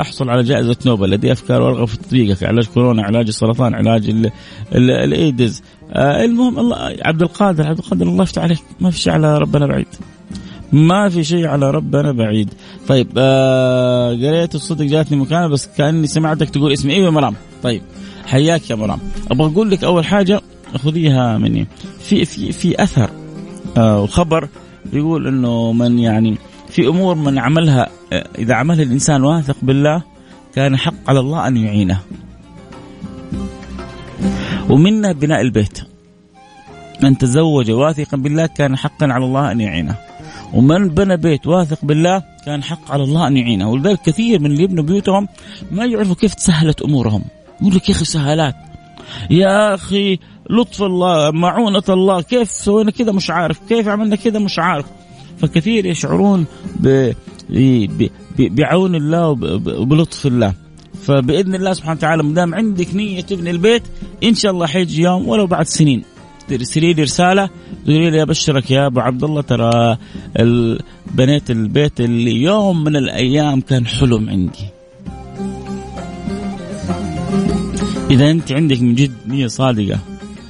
أحصل 0.01 0.31
على 0.31 0.43
جائزة 0.43 0.77
نوبل. 0.87 1.11
لدي 1.11 1.33
أفكار 1.33 1.63
وارغب 1.63 1.89
في 1.89 1.97
تطبيقها 1.97 2.49
علاج 2.49 2.67
كورونا 2.67 3.03
علاج 3.03 3.27
السرطان 3.27 3.75
علاج 3.75 4.31
الإيدز. 4.75 5.63
آه، 5.93 6.25
المهم 6.25 6.59
الله 6.59 6.97
عبد 7.03 7.23
القادر 7.23 7.67
عبد 7.67 7.79
القادر 7.79 8.07
الله 8.07 8.23
يفتح 8.23 8.43
عليك. 8.43 8.59
ما 8.81 8.91
في 8.91 8.99
شيء 8.99 9.13
على 9.13 9.39
ربنا 9.39 9.67
بعيد. 9.67 9.87
ما 10.73 11.09
في 11.09 11.25
شيء 11.25 11.47
على 11.47 11.71
ربنا 11.71 12.13
بعيد. 12.13 12.55
طيب 12.89 13.09
آه 13.19 14.11
قريت 14.11 14.55
الصدق 14.55 14.85
جاتني 14.85 15.19
مكانه 15.19 15.47
بس 15.47 15.69
كأني 15.79 16.07
سمعتك 16.07 16.51
تقول 16.51 16.73
اسمي. 16.73 16.95
إيوه 16.95 17.11
مرام. 17.11 17.35
طيب 17.63 17.83
حياك 18.27 18.71
يا 18.71 18.75
مرام. 18.75 18.99
أبغى 19.31 19.53
أقول 19.53 19.71
لك 19.71 19.85
أول 19.85 20.05
حاجة 20.05 20.41
خذيها 20.77 21.39
مني. 21.39 21.67
في 22.01 22.25
في 22.25 22.53
في 22.53 22.83
أثر 22.83 23.11
آه 23.77 24.03
وخبر 24.03 24.49
يقول 24.93 25.27
إنه 25.27 25.73
من 25.73 25.99
يعني 25.99 26.39
في 26.69 26.87
أمور 26.87 27.15
من 27.15 27.39
عملها 27.39 27.89
إذا 28.39 28.55
عملها 28.55 28.83
الإنسان 28.83 29.25
واثق 29.25 29.57
بالله 29.63 30.03
كان 30.55 30.77
حق 30.77 30.95
على 31.09 31.21
الله 31.21 31.49
أن 31.49 31.57
يعينه. 31.57 32.01
ومنا 34.69 35.13
بناء 35.13 35.41
البيت. 35.41 35.79
من 37.03 37.19
تزوج 37.19 37.71
واثقا 37.71 38.17
بالله 38.17 38.47
كان 38.47 38.77
حقا 38.77 39.07
على 39.07 39.25
الله 39.25 39.53
أن 39.53 39.61
يعينه. 39.61 39.95
ومن 40.53 40.89
بنى 40.89 41.17
بيت 41.17 41.47
واثق 41.47 41.85
بالله 41.85 42.23
كان 42.47 42.63
حق 42.63 42.93
على 42.93 43.03
الله 43.03 43.27
أن 43.27 43.37
يعينه، 43.37 43.71
ولذلك 43.71 44.03
كثير 44.03 44.41
من 44.41 44.47
اللي 44.47 44.63
يبنوا 44.63 44.85
بيوتهم 44.85 45.29
ما 45.71 45.85
يعرفوا 45.85 46.15
كيف 46.15 46.35
تسهلت 46.35 46.83
أمورهم. 46.83 47.25
يقول 47.61 47.75
لك 47.75 47.89
يا 47.89 47.95
أخي 47.95 48.05
سهالات. 48.05 48.55
يا 49.31 49.75
أخي 49.75 50.19
لطف 50.51 50.83
الله 50.83 51.31
معونة 51.31 51.83
الله 51.89 52.23
كيف 52.23 52.51
سوينا 52.51 52.91
كذا 52.91 53.13
مش 53.13 53.31
عارف 53.31 53.61
كيف 53.69 53.89
عملنا 53.89 54.17
كذا 54.17 54.39
مش 54.39 54.59
عارف 54.59 54.87
فكثير 55.39 55.87
يشعرون 55.87 56.47
ب... 56.77 57.13
بعون 58.39 58.95
الله 58.95 59.29
وبلطف 59.29 60.27
الله 60.27 60.55
فبإذن 61.03 61.55
الله 61.55 61.73
سبحانه 61.73 61.97
وتعالى 61.97 62.23
ما 62.23 62.35
دام 62.35 62.55
عندك 62.55 62.95
نية 62.95 63.21
تبني 63.21 63.51
البيت 63.51 63.83
إن 64.25 64.35
شاء 64.35 64.53
الله 64.53 64.67
حيجي 64.67 65.03
يوم 65.03 65.29
ولو 65.29 65.47
بعد 65.47 65.67
سنين 65.67 66.03
ترسلي 66.49 66.93
لي 66.93 67.03
رسالة 67.03 67.51
تقولي 67.85 68.11
لي 68.11 68.23
ابشرك 68.23 68.71
يا 68.71 68.87
أبو 68.87 69.01
عبد 69.01 69.25
الله 69.25 69.41
ترى 69.43 69.99
بنيت 71.15 71.51
البيت 71.51 72.01
اللي 72.01 72.43
يوم 72.43 72.85
من 72.85 72.97
الأيام 72.97 73.61
كان 73.61 73.87
حلم 73.87 74.31
عندي. 74.31 74.67
إذا 78.11 78.31
أنت 78.31 78.53
عندك 78.53 78.83
من 78.83 78.95
جد 78.95 79.13
نية 79.27 79.47
صادقة 79.47 79.99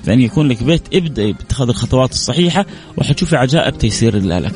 فإن 0.05 0.21
يكون 0.21 0.49
لك 0.49 0.63
بيت 0.63 0.83
ابدأي 0.95 1.33
باتخاذ 1.33 1.69
الخطوات 1.69 2.13
الصحيحة 2.13 2.67
وحتشوفي 2.97 3.37
عجائب 3.37 3.79
تيسير 3.79 4.17
الله 4.17 4.39
لك. 4.39 4.55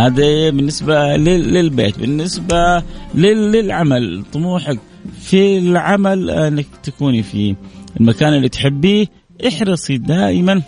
هذا 0.00 0.50
بالنسبة 0.50 1.16
للبيت 1.16 1.98
بالنسبة 1.98 2.82
للعمل. 3.14 4.24
طموحك 4.32 4.78
في 5.20 5.58
العمل 5.58 6.30
أنك 6.30 6.66
تكوني 6.82 7.22
في 7.22 7.56
المكان 8.00 8.34
اللي 8.34 8.48
تحبيه. 8.48 9.06
احرصي 9.48 9.98
دائما 9.98 10.62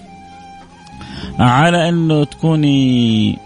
على 1.38 1.88
أنه 1.88 2.24
تكوني 2.24 3.38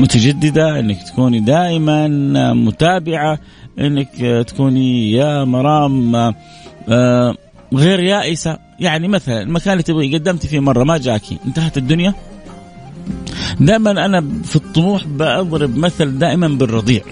متجددة 0.00 0.80
أنك 0.80 1.02
تكوني 1.02 1.40
دائما 1.40 2.08
متابعة 2.52 3.38
أنك 3.78 4.44
تكوني 4.46 5.12
يا 5.12 5.44
مرام 5.44 6.16
آه، 6.88 7.34
غير 7.74 8.00
يائسة. 8.00 8.58
يعني 8.80 9.08
مثلا 9.08 9.42
المكان 9.42 9.72
اللي 9.72 9.82
تبغي 9.82 10.14
قدمت 10.14 10.46
فيه 10.46 10.60
مرة 10.60 10.84
ما 10.84 10.98
جاكي 10.98 11.38
انتهت 11.46 11.78
الدنيا. 11.78 12.14
دائما 13.60 13.90
أنا 13.90 14.24
في 14.44 14.56
الطموح 14.56 15.06
بضرب 15.06 15.76
مثل 15.76 16.18
دائما 16.18 16.48
بالرضيع 16.48 17.02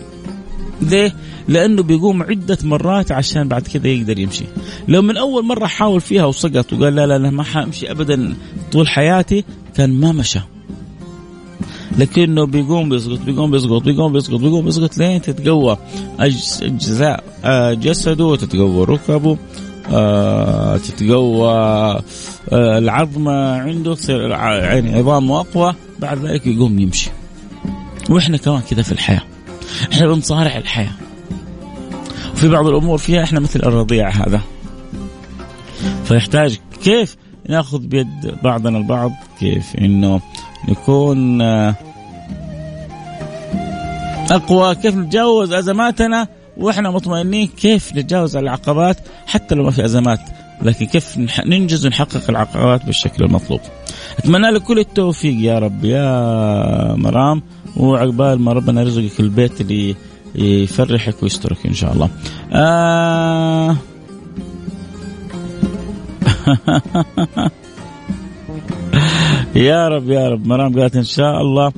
ليه؟ 0.82 1.14
لأنه 1.48 1.82
بيقوم 1.82 2.22
عدة 2.22 2.58
مرات 2.64 3.12
عشان 3.12 3.48
بعد 3.48 3.62
كذا 3.62 3.88
يقدر 3.88 4.18
يمشي. 4.18 4.44
لو 4.88 5.02
من 5.02 5.16
أول 5.16 5.44
مرة 5.44 5.66
حاول 5.66 6.00
فيها 6.00 6.24
وسقط 6.24 6.72
وقال 6.72 6.94
لا 6.94 7.06
لا 7.06 7.18
لا 7.18 7.30
ما 7.30 7.42
حأمشي 7.42 7.90
ابدا 7.90 8.34
طول 8.72 8.88
حياتي 8.88 9.44
كان 9.74 10.00
ما 10.00 10.12
مشى. 10.12 10.40
لكنه 11.98 12.46
بيقوم 12.46 12.88
بيسقط 12.88 13.18
بيقوم 13.20 13.50
بيسقط 13.50 13.82
بيقوم 13.82 14.12
بيسقط 14.12 14.40
بيقوم 14.40 14.64
بيسقط 14.64 14.98
لين 14.98 15.22
تتقوى 15.22 15.76
أجزاء 16.20 17.24
آه، 17.44 17.72
جسده 17.74 18.36
تتقوى 18.36 18.84
ركبه 18.84 19.36
آه، 19.92 20.76
تتقوى 20.76 21.50
آه، 21.50 22.78
العظمة 22.78 23.56
عنده 23.56 23.94
تصير 23.94 24.30
يعني 24.30 24.94
عظامه 24.94 25.40
أقوى 25.40 25.74
بعد 25.98 26.18
ذلك 26.18 26.46
يقوم 26.46 26.78
يمشي. 26.78 27.10
وإحنا 28.10 28.36
كمان 28.36 28.60
كذا 28.60 28.82
في 28.82 28.92
الحياة. 28.92 29.22
إحنا 29.92 30.06
بنصارع 30.06 30.56
الحياة. 30.56 30.92
وفي 32.32 32.48
بعض 32.48 32.66
الأمور 32.66 32.98
فيها 32.98 33.22
إحنا 33.22 33.40
مثل 33.40 33.60
الرضيع 33.60 34.08
هذا. 34.08 34.40
فيحتاج 36.04 36.58
كيف 36.84 37.16
نأخذ 37.48 37.78
بيد 37.78 38.38
بعضنا 38.42 38.78
البعض 38.78 39.12
كيف 39.40 39.76
إنه 39.76 40.20
نكون 40.68 41.42
آه، 41.42 41.74
أقوى 44.30 44.74
كيف 44.74 44.94
نتجاوز 44.94 45.52
أزماتنا 45.52 46.28
وإحنا 46.56 46.90
مطمئنين 46.90 47.46
كيف 47.46 47.92
نتجاوز 47.92 48.36
العقبات 48.36 48.96
حتى 49.26 49.54
لو 49.54 49.64
ما 49.64 49.70
في 49.70 49.84
أزمات 49.84 50.20
لكن 50.62 50.86
كيف 50.86 51.18
ننجز 51.46 51.86
ونحقق 51.86 52.30
العقبات 52.30 52.86
بالشكل 52.86 53.25
المطلوب. 53.25 53.60
أتمنى 54.18 54.50
لك 54.50 54.62
كل 54.62 54.78
التوفيق 54.78 55.36
يا 55.40 55.58
رب 55.58 55.84
يا 55.84 56.94
مرام 56.94 57.42
وعقبال 57.76 58.40
ما 58.40 58.52
ربنا 58.52 58.80
يرزقك 58.80 59.20
البيت 59.20 59.60
اللي 59.60 59.94
يفرحك 60.34 61.22
ويسترك 61.22 61.66
إن 61.66 61.75
شاء 61.75 61.92
الله. 61.92 62.08
آه 62.52 63.76
يا 69.54 69.88
رب 69.88 70.10
يا 70.10 70.28
رب 70.28 70.46
مرام 70.46 70.80
قالت 70.80 70.96
إن 70.96 71.04
شاء 71.04 71.40
الله 71.40 71.72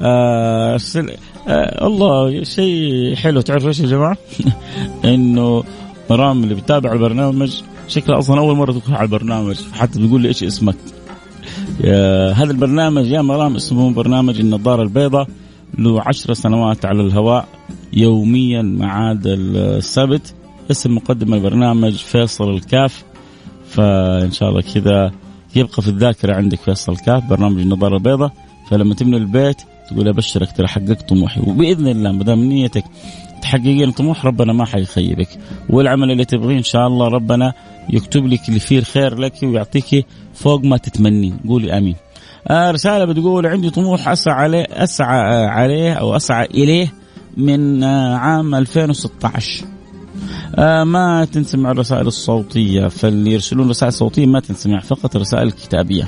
آه 0.00 0.78
آه 1.48 1.86
الله 1.86 2.44
شيء 2.44 3.14
حلو 3.14 3.40
تعرفوا 3.40 3.68
إيش 3.68 3.80
يا 3.80 3.86
جماعة؟ 3.86 4.16
إنه 5.04 5.64
مرام 6.10 6.44
اللي 6.44 6.54
بتابع 6.54 6.92
البرنامج 6.92 7.62
شكلها 7.88 8.18
أصلا 8.18 8.38
أول 8.38 8.56
مرة 8.56 8.72
تدخل 8.72 8.94
على 8.94 9.04
البرنامج 9.04 9.56
حتى 9.72 9.98
بيقول 9.98 10.20
لي 10.22 10.28
إيش 10.28 10.42
اسمك. 10.42 10.76
هذا 12.34 12.50
البرنامج 12.50 13.06
يا 13.06 13.22
مرام 13.22 13.56
اسمه 13.56 13.92
برنامج 13.92 14.40
النظارة 14.40 14.82
البيضاء 14.82 15.28
له 15.78 16.02
عشر 16.06 16.34
سنوات 16.34 16.84
على 16.84 17.02
الهواء 17.02 17.48
يوميا 17.92 18.62
ما 18.62 18.86
عاد 18.86 19.22
السبت. 19.26 20.34
اسم 20.70 20.94
مقدم 20.94 21.34
البرنامج 21.34 21.94
فيصل 21.94 22.50
الكاف. 22.50 23.04
فإن 23.68 24.30
شاء 24.30 24.48
الله 24.48 24.60
كذا 24.74 25.12
يبقى 25.56 25.82
في 25.82 25.88
الذاكرة 25.88 26.34
عندك 26.34 26.60
فيصل 26.60 26.92
الكاف 26.92 27.24
برنامج 27.24 27.60
النظارة 27.60 27.96
البيضاء. 27.96 28.32
فلما 28.70 28.94
تبني 28.94 29.16
البيت 29.16 29.62
تقول 29.90 30.08
أبشرك 30.08 30.52
ترى 30.56 30.68
حققت 30.68 31.08
طموحي. 31.08 31.40
وبإذن 31.40 31.88
الله 31.88 32.12
ما 32.12 32.24
دام 32.24 32.38
نيتك 32.38 32.84
تحققين 33.42 33.90
طموح 33.90 34.26
ربنا 34.26 34.52
ما 34.52 34.64
حيخيبك. 34.64 35.28
والعمل 35.70 36.10
اللي 36.10 36.24
تبغيه 36.24 36.58
إن 36.58 36.62
شاء 36.62 36.86
الله 36.86 37.08
ربنا 37.08 37.52
يكتب 37.90 38.26
لك 38.26 38.48
اللي 38.48 38.60
فيه 38.60 38.78
الخير 38.78 39.18
لك 39.18 39.32
ويعطيك 39.42 40.06
فوق 40.34 40.64
ما 40.64 40.76
تتمنين 40.76 41.36
قولي 41.48 41.78
آمين. 41.78 41.96
آه 42.48 42.70
رسالة 42.70 43.04
بتقول 43.04 43.46
عندي 43.46 43.70
طموح 43.70 44.08
أسعى 44.08 44.34
عليه 44.34 44.66
أسعى 44.70 45.46
عليه 45.46 45.92
أو 45.92 46.16
أسعى 46.16 46.46
إليه 46.46 46.92
من 47.36 47.82
آه 47.82 48.16
عام 48.16 48.54
2016 48.54 49.64
آه 50.58 50.84
ما 50.84 51.24
تنسمع 51.24 51.70
الرسائل 51.70 52.06
الصوتية. 52.06 52.88
فاللي 52.88 53.32
يرسلون 53.32 53.68
رسائل 53.70 53.92
صوتية 53.92 54.26
ما 54.26 54.40
تنسمع 54.40 54.80
فقط 54.80 55.16
الرسائل 55.16 55.46
الكتابية. 55.46 56.04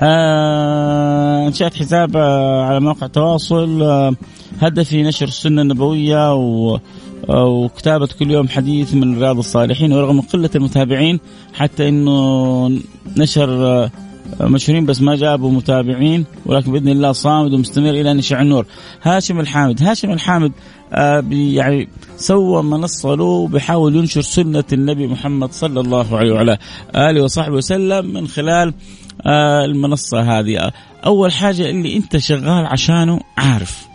آه 0.00 1.46
انشأت 1.46 1.74
حساب 1.74 2.16
آه 2.16 2.64
على 2.64 2.80
مواقع 2.80 3.06
التواصل. 3.06 3.82
آه 3.82 4.12
هدفي 4.60 5.02
نشر 5.02 5.26
السنة 5.26 5.62
النبوية 5.62 6.34
و 6.34 6.78
وكتابة 7.28 8.08
كل 8.18 8.30
يوم 8.30 8.48
حديث 8.48 8.94
من 8.94 9.18
رياض 9.18 9.38
الصالحين 9.38 9.92
ورغم 9.92 10.20
قلة 10.20 10.50
المتابعين 10.54 11.20
حتى 11.54 11.88
إنه 11.88 12.68
نشر 13.16 13.66
آه، 13.66 13.90
مشهورين 14.40 14.86
بس 14.86 15.00
ما 15.00 15.16
جابوا 15.16 15.50
متابعين 15.50 16.24
ولكن 16.46 16.72
بإذن 16.72 16.88
الله 16.88 17.12
صامد 17.12 17.52
ومستمر 17.52 17.90
إلى 17.90 18.10
ان 18.10 18.18
يشع 18.18 18.42
النور. 18.42 18.66
هاشم 19.02 19.40
الحامد، 19.40 19.82
هاشم 19.82 20.10
الحامد 20.10 20.52
آه 20.92 21.24
يعني 21.30 21.88
سوى 22.16 22.62
منصة 22.62 23.14
له 23.14 23.48
بيحاول 23.48 23.96
ينشر 23.96 24.20
سنة 24.20 24.64
النبي 24.72 25.06
محمد 25.06 25.52
صلى 25.52 25.80
الله 25.80 26.16
عليه 26.16 26.32
وعلى 26.32 26.58
آله 26.96 27.22
وصحبه 27.22 27.54
وسلم 27.54 28.06
من 28.06 28.28
خلال 28.28 28.74
آه 29.26 29.64
المنصة 29.64 30.20
هذه. 30.20 30.72
أول 31.06 31.32
حاجة 31.32 31.70
اللي 31.70 31.96
أنت 31.96 32.16
شغال 32.16 32.66
عشانه 32.66 33.20
عارف. 33.36 33.86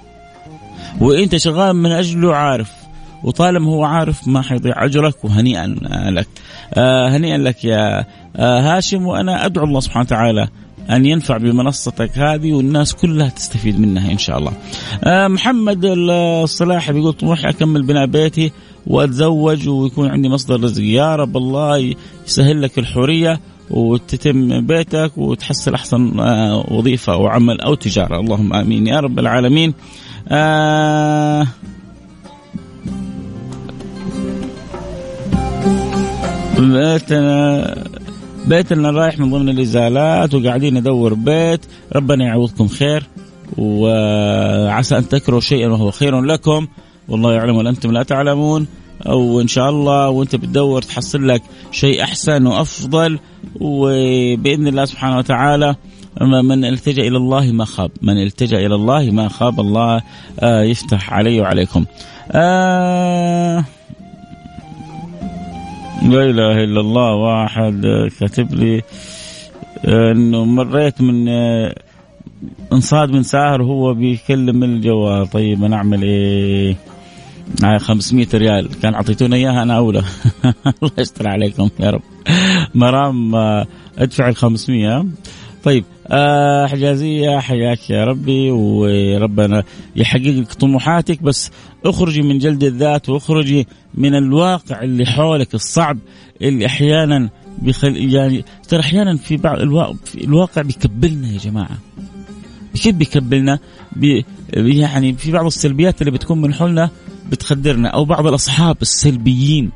وإنت 1.02 1.36
شغال 1.38 1.76
من 1.76 1.92
أجله 1.92 2.36
عارف. 2.36 2.83
وطالما 3.24 3.72
هو 3.72 3.84
عارف 3.84 4.28
ما 4.28 4.42
حيضيع 4.42 4.86
أجرك 4.86 5.26
وهنيئا 5.26 5.68
لك. 6.12 6.28
آه 6.74 7.10
هنيئا 7.10 7.38
لك 7.38 7.66
يا 7.66 8.06
آه 8.36 8.60
هاشم 8.78 9.06
وأنا 9.06 9.46
أدعو 9.46 9.66
الله 9.66 9.80
سبحانه 9.80 10.06
وتعالى 10.06 10.48
أن 10.90 11.06
ينفع 11.06 11.38
بمنصتك 11.38 12.18
هذه 12.18 12.54
والناس 12.54 12.94
كلها 12.94 13.30
تستفيد 13.30 13.80
منها 13.80 14.12
إن 14.12 14.18
شاء 14.18 14.38
الله. 14.38 14.52
آه 15.04 15.28
محمد 15.28 15.86
الصلاحي 15.86 16.94
بيقول 16.94 17.14
طموحي 17.14 17.50
أكمل 17.50 17.84
بناء 17.84 18.06
بيتي 18.06 18.52
وأتزوج 18.88 19.70
ويكون 19.70 20.10
عندي 20.10 20.30
مصدر 20.30 20.64
رزق 20.64 20.84
يا 20.84 21.16
رب 21.16 21.38
الله 21.38 21.96
يسهل 22.28 22.62
لك 22.62 22.80
الحوريه 22.80 23.40
وتتم 23.70 24.66
بيتك 24.66 25.12
وتحصل 25.18 25.74
أحسن 25.74 26.20
آه 26.20 26.66
وظيفة 26.72 27.14
أو 27.14 27.28
عمل 27.28 27.62
أو 27.62 27.76
تجارة 27.76 28.20
اللهم 28.20 28.54
آمين 28.54 28.88
يا 28.88 29.00
رب 29.00 29.20
العالمين. 29.20 29.74
آه 30.30 31.48
بيتنا. 36.72 37.76
بيتنا 38.48 38.92
رايح 38.92 39.20
من 39.20 39.32
ضمن 39.32 39.50
الإزالات 39.50 40.34
وقاعدين 40.34 40.74
ندور 40.74 41.14
بيت. 41.14 41.66
ربنا 41.96 42.26
يعوضكم 42.26 42.68
خير 42.68 43.04
وعسى 43.58 44.98
أن 44.98 45.10
تكرهوا 45.10 45.40
شيئا 45.40 45.68
وهو 45.68 45.92
خير 45.92 46.22
لكم. 46.22 46.68
والله 47.08 47.34
يعلم 47.34 47.56
وأنتم 47.56 47.92
لا 47.92 48.04
تعلمون. 48.04 48.68
أو 49.08 49.42
ان 49.42 49.48
شاء 49.48 49.70
الله 49.70 50.10
وأنت 50.10 50.36
بتدور 50.36 50.82
تحصل 50.82 51.28
لك 51.28 51.42
شيء 51.72 52.04
أحسن 52.04 52.48
وأفضل. 52.48 53.20
وبإذن 53.60 54.68
الله 54.68 54.86
سبحانه 54.86 55.18
وتعالى 55.18 55.76
من 56.22 56.66
التجأ 56.66 57.02
إلى 57.02 57.18
الله 57.18 57.52
ما 57.52 57.66
خاب. 57.66 57.92
من 58.02 58.24
التجأ 58.24 58.58
إلى 58.58 58.76
الله 58.76 59.12
ما 59.12 59.28
خاب 59.28 59.60
الله 59.60 60.02
يفتح 60.44 61.14
علي 61.14 61.42
وعليكم. 61.42 61.86
آه 62.32 63.66
لا 66.04 66.24
إله 66.30 66.64
إلا 66.64 66.80
الله 66.80 67.14
واحد. 67.16 67.86
كاتب 68.20 68.54
لي 68.54 68.82
إنه 69.88 70.46
مريت 70.46 71.02
من 71.02 71.28
انصاد 72.74 73.10
من 73.10 73.24
ساهر 73.24 73.62
وهو 73.62 73.94
بيكلم 73.94 74.64
الجوال. 74.64 75.30
طيب 75.30 75.64
أنا 75.64 75.76
أعمل 75.76 76.02
إيه؟ 76.02 76.76
500 77.78 78.28
ريال. 78.34 78.80
كان 78.82 78.94
أعطيتونا 78.94 79.36
إياها 79.36 79.64
أنا 79.64 79.78
أولى. 79.78 80.04
الله 80.84 80.92
يستر 80.98 81.28
عليكم 81.28 81.70
يا 81.80 81.90
رب. 81.90 82.02
مرام 82.76 83.36
ادفع 83.98 84.30
ال 84.30 84.36
500 84.36 85.06
طيب 85.64 85.86
آه 86.08 86.66
حجازية 86.68 87.40
حياك 87.40 87.90
يا 87.90 88.04
ربي 88.06 88.52
وربنا 88.52 89.64
يحقق 89.96 90.22
لك 90.22 90.54
طموحاتك. 90.54 91.24
بس 91.24 91.52
اخرجي 91.86 92.22
من 92.22 92.38
جلد 92.38 92.64
الذات 92.64 93.10
واخرجي 93.10 93.68
من 93.96 94.16
الواقع 94.16 94.82
اللي 94.82 95.06
حولك 95.06 95.56
الصعب 95.56 95.98
اللي 96.42 96.66
أحيانا 96.66 97.30
بيخل 97.62 98.14
يعني 98.14 98.46
ترى 98.68 98.80
أحيانا 98.80 99.18
في 99.18 99.38
بعض 99.38 99.60
الوا... 99.60 99.94
في 100.06 100.24
الواقع 100.24 100.62
بيكبلنا 100.62 101.28
يا 101.28 101.38
جماعة 101.38 101.78
كيف 102.84 102.96
بيكبلنا؟ 102.96 103.60
بي 103.96 104.26
يعني 104.54 105.14
في 105.14 105.32
بعض 105.32 105.46
السلبيات 105.46 106.02
اللي 106.02 106.12
بتكون 106.12 106.42
من 106.42 106.54
حولنا 106.54 106.90
بتخدرنا 107.30 107.90
أو 107.90 108.06
بعض 108.06 108.28
الأصحاب 108.28 108.78
السلبيين 108.82 109.72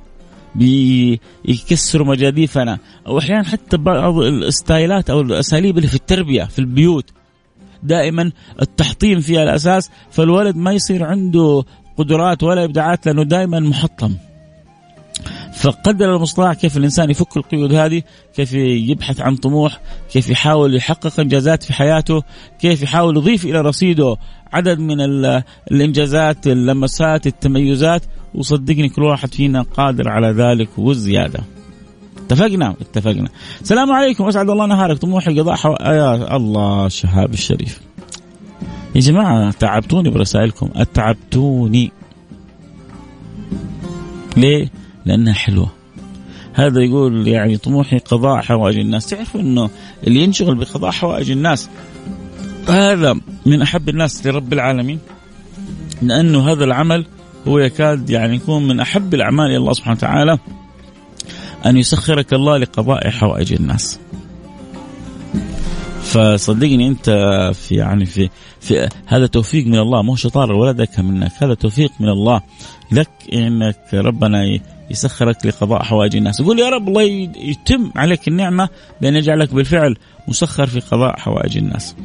بيكسروا 0.55 2.07
مجاديفنا 2.07 2.77
أو 3.07 3.19
أحيانا 3.19 3.43
حتى 3.43 3.77
بعض 3.77 4.17
الستايلات 4.17 5.09
أو 5.09 5.21
الأساليب 5.21 5.77
اللي 5.77 5.87
في 5.87 5.95
التربية 5.95 6.43
في 6.43 6.59
البيوت 6.59 7.05
دائما 7.83 8.31
التحطيم 8.61 9.19
فيها 9.19 9.43
الأساس 9.43 9.89
فالولد 10.11 10.55
ما 10.55 10.71
يصير 10.71 11.03
عنده 11.03 11.63
قدرات 11.97 12.43
ولا 12.43 12.63
إبداعات 12.63 13.05
لأنه 13.05 13.23
دائما 13.23 13.59
محطم 13.59 14.15
فقدر 15.53 16.15
المستطاع 16.15 16.53
كيف 16.53 16.77
الإنسان 16.77 17.09
يفك 17.09 17.37
القيود 17.37 17.73
هذه، 17.73 18.03
كيف 18.35 18.53
يبحث 18.53 19.21
عن 19.21 19.35
طموح، 19.35 19.79
كيف 20.11 20.29
يحاول 20.29 20.75
يحقق 20.75 21.19
إنجازات 21.19 21.63
في 21.63 21.73
حياته، 21.73 22.23
كيف 22.59 22.81
يحاول 22.81 23.17
يضيف 23.17 23.45
إلى 23.45 23.61
رصيده 23.61 24.17
عدد 24.53 24.79
من 24.79 25.01
الإنجازات، 25.71 26.47
اللمسات، 26.47 27.27
التميزات، 27.27 28.03
وصدقني 28.35 28.89
كل 28.89 29.03
واحد 29.03 29.33
فينا 29.33 29.61
قادر 29.61 30.09
على 30.09 30.27
ذلك 30.27 30.69
وزياده. 30.77 31.39
اتفقنا 32.17 32.75
اتفقنا. 32.81 33.29
السلام 33.61 33.91
عليكم 33.91 34.27
أسعد 34.27 34.49
الله 34.49 34.65
نهارك 34.65 34.97
طموحي 34.97 35.39
قضاء 35.39 35.55
حو... 35.55 35.73
يا 35.73 36.35
الله 36.35 36.87
شهاب 36.87 37.33
الشريف. 37.33 37.86
يا 38.97 39.01
جماعة 39.01 39.51
تعبتوني 39.51 40.09
برسائلكم 40.09 40.69
أتعبتوني. 40.75 41.91
ليه؟ 44.37 44.69
لأنها 45.05 45.33
حلوة 45.33 45.71
هذا 46.53 46.81
يقول 46.81 47.27
يعني 47.27 47.57
طموحي 47.57 47.97
قضاء 47.97 48.41
حوائج 48.41 48.77
الناس 48.77 49.05
تعرفوا 49.05 49.41
إنه 49.41 49.69
اللي 50.07 50.23
ينشغل 50.23 50.55
بقضاء 50.55 50.91
حوائج 50.91 51.31
الناس 51.31 51.69
هذا 52.67 53.15
من 53.45 53.61
أحب 53.61 53.89
الناس 53.89 54.27
لرب 54.27 54.53
العالمين 54.53 54.99
لأنه 56.01 56.51
هذا 56.51 56.63
العمل 56.63 57.05
هو 57.47 57.59
يكاد 57.59 58.09
يعني 58.09 58.35
يكون 58.35 58.67
من 58.67 58.79
أحب 58.79 59.13
الأعمال 59.13 59.45
إلى 59.45 59.57
الله 59.57 59.73
سبحانه 59.73 59.97
وتعالى 59.97 60.37
أن 61.65 61.77
يسخرك 61.77 62.33
الله 62.33 62.57
لقضاء 62.57 63.09
حوائج 63.09 63.53
الناس. 63.53 63.99
فصدقني 66.07 66.87
انت 66.87 67.09
في 67.53 67.75
يعني 67.75 68.05
في 68.05 68.29
في 68.59 68.89
هذا 69.05 69.27
توفيق 69.27 69.67
من 69.67 69.79
الله 69.79 70.01
مو 70.01 70.15
شطارة 70.15 70.71
ذكاء 70.71 71.01
منك 71.01 71.31
هذا 71.37 71.53
توفيق 71.53 71.91
من 71.99 72.09
الله. 72.09 72.41
لك 72.91 73.09
انك 73.33 73.79
ربنا 73.93 74.59
يسخرك 74.91 75.45
لقضاء 75.45 75.83
حوائج 75.83 76.15
الناس. 76.15 76.39
يقول 76.39 76.59
يا 76.59 76.69
رب 76.69 76.87
الله 76.87 77.01
يتم 77.37 77.91
عليك 77.95 78.27
النعمة 78.27 78.69
بأن 79.01 79.15
يجعلك 79.15 79.53
بالفعل 79.53 79.95
مسخر 80.27 80.65
في 80.67 80.79
قضاء 80.79 81.19
حوائج 81.19 81.57
الناس. 81.57 81.95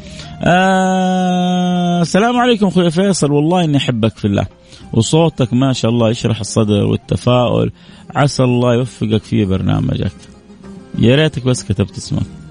آه 0.43 2.03
السلام 2.03 2.37
عليكم 2.37 2.67
أخوي 2.67 2.91
فيصل. 2.91 3.33
والله 3.33 3.65
إني 3.65 3.77
أحبك 3.77 4.17
في 4.17 4.25
الله. 4.25 4.47
وصوتك 4.93 5.53
ما 5.53 5.73
شاء 5.73 5.91
الله 5.91 6.11
يشرح 6.11 6.41
الصدر 6.41 6.85
والتفاؤل. 6.85 7.73
عسى 8.15 8.43
الله 8.43 8.75
يوفقك 8.75 9.23
في 9.23 9.45
برنامجك. 9.45 10.13
يا 10.99 11.17
ريتك 11.17 11.45
بس 11.45 11.65
كتبت 11.65 11.97
اسمك. 11.97 12.42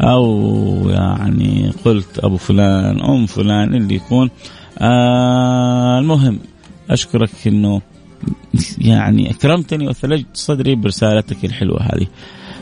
أو 0.00 0.88
يعني 0.88 1.72
قلت 1.84 2.18
أبو 2.18 2.36
فلان 2.36 3.00
أم 3.00 3.26
فلان 3.26 3.74
اللي 3.74 3.94
يكون 3.94 4.30
آه 4.78 5.98
المهم 5.98 6.38
أشكرك 6.90 7.30
إنه 7.46 7.80
يعني 8.78 9.30
أكرمتني 9.30 9.88
وثلجت 9.88 10.26
صدري 10.34 10.74
برسالتك 10.74 11.44
الحلوة 11.44 11.82
هذه. 11.82 12.06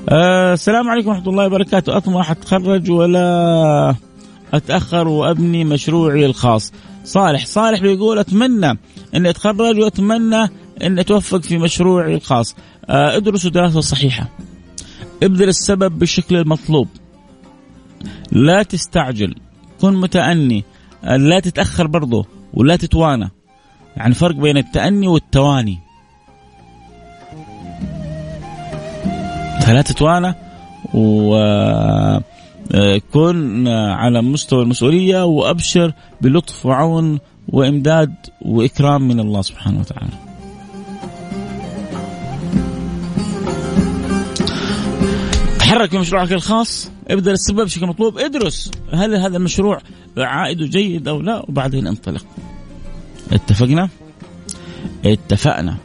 أه 0.08 0.52
السلام 0.52 0.88
عليكم 0.88 1.08
ورحمة 1.08 1.28
الله 1.28 1.46
وبركاته، 1.46 1.96
اطمح 1.96 2.30
أتخرج 2.30 2.90
ولا 2.90 3.94
أتأخر 4.54 5.08
وأبني 5.08 5.64
مشروعي 5.64 6.26
الخاص. 6.26 6.72
صالح، 7.04 7.46
صالح 7.46 7.80
بيقول 7.80 8.18
أتمنى 8.18 8.78
إني 9.14 9.30
أتخرج 9.30 9.78
وأتمنى 9.78 10.50
إني 10.82 11.00
أتوفق 11.00 11.42
في 11.42 11.58
مشروعي 11.58 12.14
الخاص. 12.14 12.56
أه 12.88 13.16
ادرسوا 13.16 13.50
دراسة 13.50 13.80
صحيحة. 13.80 14.28
ابذل 15.22 15.48
السبب 15.48 15.98
بالشكل 15.98 16.36
المطلوب. 16.36 16.88
لا 18.34 18.62
تستعجل، 18.62 19.34
كن 19.80 19.94
متأني، 19.94 20.64
لا 21.02 21.40
تتأخر 21.40 21.86
برضه 21.86 22.26
ولا 22.54 22.76
تتوانى. 22.76 23.30
يعني 23.96 24.14
فرق 24.14 24.36
بين 24.36 24.56
التأني 24.56 25.08
والتواني. 25.08 25.78
فلا 29.60 29.82
تتوانى 29.82 30.34
وكن 32.74 33.68
على 33.68 34.22
مستوى 34.22 34.62
المسؤولية 34.62 35.24
وأبشر 35.24 35.92
بلطف 36.20 36.66
وعون 36.66 37.18
وإمداد 37.48 38.14
وإكرام 38.42 39.08
من 39.08 39.20
الله 39.20 39.42
سبحانه 39.42 39.80
وتعالى. 39.80 40.12
تحرك 45.58 45.90
في 45.90 45.98
مشروعك 45.98 46.32
الخاص. 46.32 46.90
ابدأ 47.10 47.32
السبب 47.32 47.60
بشكل 47.60 47.86
مطلوب. 47.86 48.18
ادرس 48.18 48.70
هل 48.92 49.14
هذا 49.14 49.36
المشروع 49.36 49.78
عائده 50.18 50.66
جيد 50.66 51.08
أو 51.08 51.20
لا 51.20 51.44
وبعدين 51.48 51.86
انطلق. 51.86 52.26
اتفقنا؟ 53.32 53.88
اتفقنا. 55.04 55.76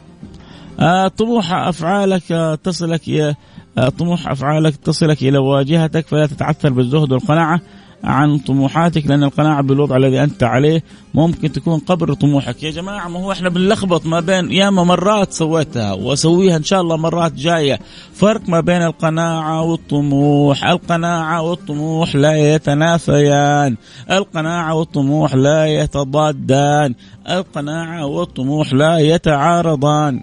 آه 0.80 1.08
طموح 1.08 1.52
أفعالك 1.52 2.58
تصلك 2.64 3.08
إلى 3.08 3.34
آه 3.78 3.88
طموح 3.88 4.28
أفعالك 4.28 4.76
تصلك 4.76 5.22
إلى 5.22 5.38
واجهتك 5.38 6.06
فلا 6.06 6.26
تتعثر 6.26 6.72
بالزهد 6.72 7.12
والقناعة. 7.12 7.60
عن 8.04 8.38
طموحاتك 8.38 9.06
لأن 9.06 9.22
القناعة 9.22 9.62
بالوضع 9.62 9.96
الذي 9.96 10.22
أنت 10.22 10.42
عليه 10.42 10.82
ممكن 11.14 11.52
تكون 11.52 11.78
قبر 11.78 12.14
طموحك. 12.14 12.62
يا 12.62 12.70
جماعة 12.70 13.08
ما 13.08 13.20
هو 13.20 13.32
إحنا 13.32 13.48
بنلخبط 13.48 14.06
ما 14.06 14.20
بين 14.20 14.52
ياما 14.52 14.84
مرات 14.84 15.32
سويتها 15.32 15.92
وأسويها 15.92 16.56
إن 16.56 16.62
شاء 16.62 16.80
الله 16.80 16.96
مرات 16.96 17.32
جاية. 17.32 17.78
فرق 18.14 18.48
ما 18.48 18.60
بين 18.60 18.82
القناعة 18.82 19.62
والطموح. 19.62 20.64
القناعة 20.64 21.42
والطموح 21.42 22.14
لا 22.14 22.54
يتنافيان. 22.54 23.76
القناعة 24.10 24.74
والطموح 24.74 25.34
لا 25.34 25.66
يتضادان. 25.66 26.94
القناعة 27.30 28.06
والطموح 28.06 28.72
لا 28.72 28.98
يتعارضان. 28.98 30.20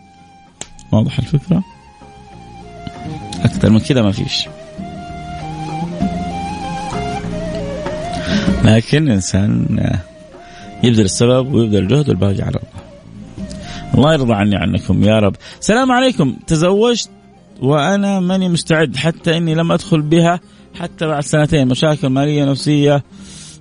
واضح 0.91 1.19
الفكرة؟ 1.19 1.63
أكثر 3.43 3.69
من 3.69 3.79
كذا 3.79 4.01
ما 4.01 4.11
فيش. 4.11 4.47
لكن 8.63 9.07
الانسان 9.07 9.65
يبذل 10.83 11.05
السبب 11.05 11.53
ويبذل 11.53 11.77
الجهد 11.77 12.09
والباقي 12.09 12.41
على 12.41 12.55
الله. 12.55 12.87
الله 13.95 14.13
يرضى 14.13 14.33
عني 14.33 14.55
عنكم 14.55 15.03
يا 15.03 15.19
رب. 15.19 15.35
السلام 15.61 15.91
عليكم 15.91 16.35
تزوجت 16.47 17.09
وأنا 17.61 18.19
ماني 18.19 18.49
مستعد 18.49 18.95
حتى 18.95 19.37
إني 19.37 19.55
لم 19.55 19.71
أدخل 19.71 20.01
بها 20.01 20.39
حتى 20.79 21.07
بعد 21.07 21.23
سنتين 21.23 21.67
مشاكل 21.67 22.07
مالية 22.07 22.45
نفسية 22.45 22.95
آه 22.95 23.01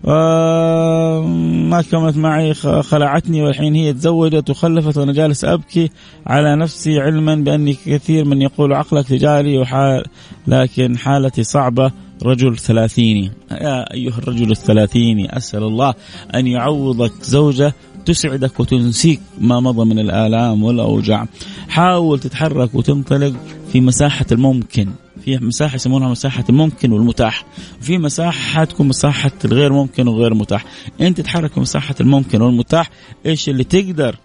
ما 0.07 1.85
كملت 1.91 2.17
معي 2.17 2.55
خلعتني 2.55 3.43
والحين 3.43 3.75
هي 3.75 3.93
تزوجت 3.93 4.51
وخلفت 4.51 4.97
وأنا 4.97 5.13
جالس 5.13 5.45
أبكي 5.45 5.91
على 6.27 6.57
نفسي 6.57 7.01
علما 7.01 7.35
بأني 7.35 7.75
كثير 7.75 8.25
من 8.25 8.43
يقول 8.43 8.73
عقلك 8.73 9.09
تجاري 9.09 9.59
وحال 9.59 10.05
لكن 10.47 10.99
حالتي 10.99 11.45
صعبة. 11.45 11.93
رجل 12.23 12.59
ثلاثيني. 12.59 13.31
يا 13.51 13.95
أيها 13.95 14.19
الرجل 14.19 14.51
الثلاثيني 14.51 15.37
أسأل 15.37 15.63
الله 15.63 15.95
أن 16.35 16.47
يعوضك 16.47 17.13
زوجة 17.23 17.75
تسعدك 18.07 18.61
وتنسيك 18.61 19.21
ما 19.41 19.61
مضى 19.61 19.85
من 19.85 19.99
الآلام 19.99 20.65
والأوجاع. 20.65 21.27
حاول 21.69 22.19
تتحرك 22.19 22.75
وتنطلق 22.75 23.33
في 23.73 23.81
مساحة 23.81 24.27
الممكن. 24.33 24.89
في 25.27 25.39
مساحة 25.39 25.75
يسمونها 25.75 26.09
مساحة 26.09 26.45
الممكن 26.49 26.93
والمتاح. 26.93 27.45
في 27.81 27.99
مساحة 27.99 28.65
تكون 28.65 28.89
مساحة 28.89 29.31
الغير 29.45 29.73
ممكن 29.73 30.09
وغير 30.09 30.35
متاح. 30.35 30.65
أنت 31.01 31.21
تتحرك 31.21 31.53
في 31.53 31.61
مساحة 31.61 31.95
الممكن 32.01 32.43
والمتاح 32.43 32.91
إيش 33.27 33.49
اللي 33.49 33.65
تقدر 33.65 34.17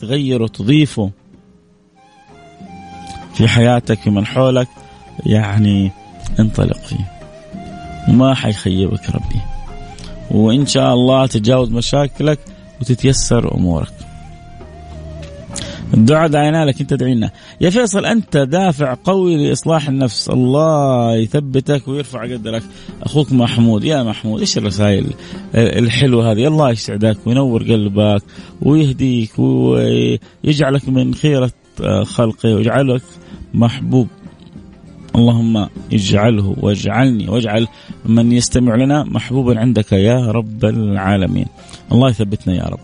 تغيره 0.00 0.42
وتضيفه 0.42 1.10
في 3.34 3.48
حياتك 3.48 3.98
في 3.98 4.10
من 4.10 4.26
حولك؟ 4.26 4.68
يعني 5.26 5.92
انطلق 6.40 6.78
فيه 6.78 7.12
وما 8.08 8.34
حيخيبك 8.34 9.10
ربي. 9.10 9.40
وإن 10.30 10.66
شاء 10.66 10.94
الله 10.94 11.26
تتجاوز 11.26 11.70
مشاكلك 11.70 12.38
وتتيسر 12.80 13.54
أمورك. 13.54 13.94
الدعاء 15.94 16.28
دعينا 16.28 16.64
لك 16.64 16.80
انت 16.80 16.94
دعينا. 16.94 17.30
يا 17.60 17.70
فيصل 17.70 18.04
انت 18.04 18.36
دافع 18.36 18.96
قوي 19.04 19.48
لإصلاح 19.48 19.88
النفس. 19.88 20.30
الله 20.30 21.14
يثبتك 21.16 21.88
ويرفع 21.88 22.22
قدرك. 22.22 22.62
أخوك 23.02 23.32
محمود 23.32 23.84
يا 23.84 24.02
محمود 24.02 24.40
إيش 24.40 24.58
الرسائل 24.58 25.06
الحلوة 25.54 26.32
هذه؟ 26.32 26.46
الله 26.46 26.70
يسعدك 26.70 27.26
وينور 27.26 27.62
قلبك 27.62 28.22
ويهديك 28.62 29.38
ويجعلك 29.38 30.88
من 30.88 31.14
خيرة 31.14 31.50
خلقه 32.02 32.54
ويجعلك 32.54 33.02
محبوب. 33.54 34.08
اللهم 35.16 35.68
اجعله 35.92 36.54
واجعلني 36.60 37.28
واجعل 37.28 37.66
من 38.04 38.32
يستمع 38.32 38.74
لنا 38.74 39.04
محبوبا 39.04 39.60
عندك 39.60 39.92
يا 39.92 40.30
رب 40.30 40.64
العالمين. 40.64 41.46
الله 41.92 42.10
يثبتنا 42.10 42.54
يا 42.54 42.64
رب. 42.64 42.80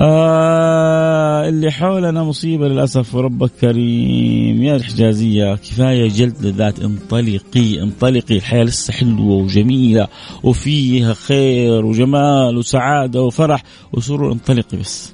آه 0.00 1.48
اللي 1.48 1.70
حولنا 1.70 2.24
مصيبة 2.24 2.68
للأسف 2.68 3.14
وربك 3.14 3.50
كريم. 3.60 4.62
يا 4.62 4.76
الحجازية 4.76 5.54
كفاية 5.54 6.08
جلد 6.08 6.46
للذات 6.46 6.80
انطلقي 6.80 7.82
انطلقي. 7.82 8.36
الحياة 8.36 8.64
لسه 8.64 8.92
حلوة 8.92 9.34
وجميلة 9.34 10.08
وفيها 10.42 11.14
خير 11.14 11.86
وجمال 11.86 12.56
وسعادة 12.56 13.22
وفرح. 13.22 13.62
وسرور 13.92 14.32
انطلقي 14.32 14.76
بس. 14.76 15.12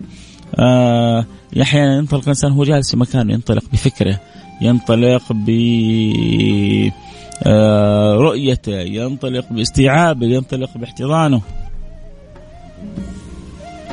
آه 0.57 1.27
أحيانا 1.62 1.97
ينطلق 1.97 2.23
الإنسان 2.23 2.53
هو 2.53 2.64
جالس 2.64 2.91
في 2.91 2.97
مكانه 2.97 3.33
ينطلق 3.33 3.64
بفكره 3.73 4.21
ينطلق 4.62 5.33
ب 5.33 5.51
آه 7.47 8.14
رؤيته 8.14 8.81
ينطلق 8.81 9.53
باستيعابه 9.53 10.27
ينطلق 10.27 10.79
باحتضانه. 10.79 11.41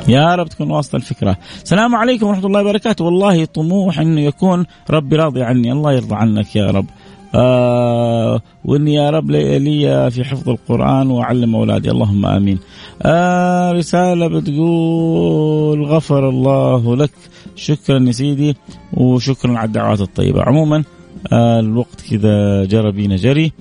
يا 0.08 0.34
رب 0.34 0.48
تكون 0.48 0.70
واصلة 0.70 1.00
الفكرة 1.00 1.36
السلام 1.62 1.94
عليكم 1.94 2.26
ورحمة 2.26 2.46
الله 2.46 2.60
وبركاته 2.60 3.04
والله 3.04 3.44
طموح 3.44 3.98
أنه 3.98 4.20
يكون 4.20 4.66
ربي 4.90 5.16
راضي 5.16 5.42
عني 5.42 5.72
الله 5.72 5.92
يرضى 5.92 6.14
عنك 6.14 6.56
يا 6.56 6.66
رب 6.70 6.86
آه 7.34 8.40
وإني 8.64 8.94
يا 8.94 9.10
رب 9.10 9.30
لي 9.30 10.10
في 10.10 10.24
حفظ 10.24 10.48
القرآن 10.48 11.10
وأعلم 11.10 11.56
أولادي 11.56 11.90
اللهم 11.90 12.26
آمين. 12.26 12.58
آه 13.02 13.72
رسالة 13.72 14.28
بتقول 14.28 15.84
غفر 15.84 16.28
الله 16.28 16.96
لك 16.96 17.10
شكرا 17.56 17.98
يا 18.06 18.12
سيدي 18.12 18.56
وشكرا 18.92 19.58
على 19.58 19.66
الدعوات 19.66 20.00
الطيبة. 20.00 20.42
عموما 20.42 20.84
آه 21.32 21.60
الوقت 21.60 22.00
كذا 22.10 22.64
جرى 22.64 22.92
بينا 22.92 23.16
جري. 23.16 23.52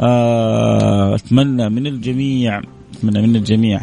آه 0.00 1.14
أتمنى 1.14 1.68
من 1.68 1.86
الجميع 1.86 2.60
أتمنى 2.94 3.26
من 3.26 3.36
الجميع 3.36 3.80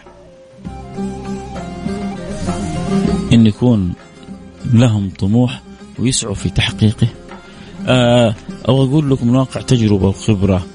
إن 3.34 3.48
يكون 3.48 3.94
لهم 4.74 5.10
طموح 5.20 5.62
ويسعوا 6.00 6.36
في 6.36 6.50
تحقيقه. 6.50 7.08
آه 7.88 8.36
أو 8.70 8.84
أقول 8.84 9.12
لكم 9.12 9.28
من 9.28 9.36
واقع 9.36 9.62
تجربة 9.62 10.08
وخبرة. 10.08 10.65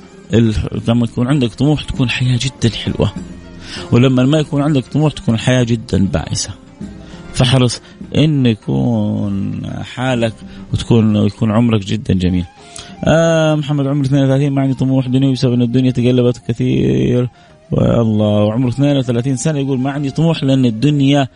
لما 0.88 1.05
يكون 1.05 1.27
عندك 1.27 1.55
طموح 1.55 1.85
تكون 1.85 2.07
الحياة 2.07 2.38
جدا 2.42 2.77
حلوة. 2.77 3.12
ولما 3.92 4.25
ما 4.25 4.38
يكون 4.38 4.62
عندك 4.62 4.85
طموح 4.85 5.12
تكون 5.12 5.35
الحياة 5.35 5.62
جدا 5.62 6.07
بائسه 6.07 6.51
فاحرص 7.35 7.81
إن 8.16 8.47
يكون 8.47 9.62
حالك 9.95 10.35
وتكون 10.73 11.16
يكون 11.16 11.51
عمرك 11.51 11.81
جدا 11.81 12.14
جميل. 12.14 12.45
آه 13.05 13.55
محمد 13.55 13.87
عمري 13.87 14.07
32 14.07 14.51
ما 14.51 14.62
عندي 14.62 14.75
طموح 14.75 15.09
دنيوي 15.09 15.33
بسبب 15.33 15.53
إن 15.53 15.62
الدنيا 15.62 15.90
تقلبت 15.90 16.42
كثير. 16.49 17.29
والله 17.71 18.45
وعمره 18.45 18.69
32 18.69 19.37
سنة 19.37 19.59
يقول 19.59 19.79
ما 19.79 19.90
عندي 19.90 20.11
طموح 20.11 20.45
لأن 20.45 20.64
الدنيا 20.64 21.29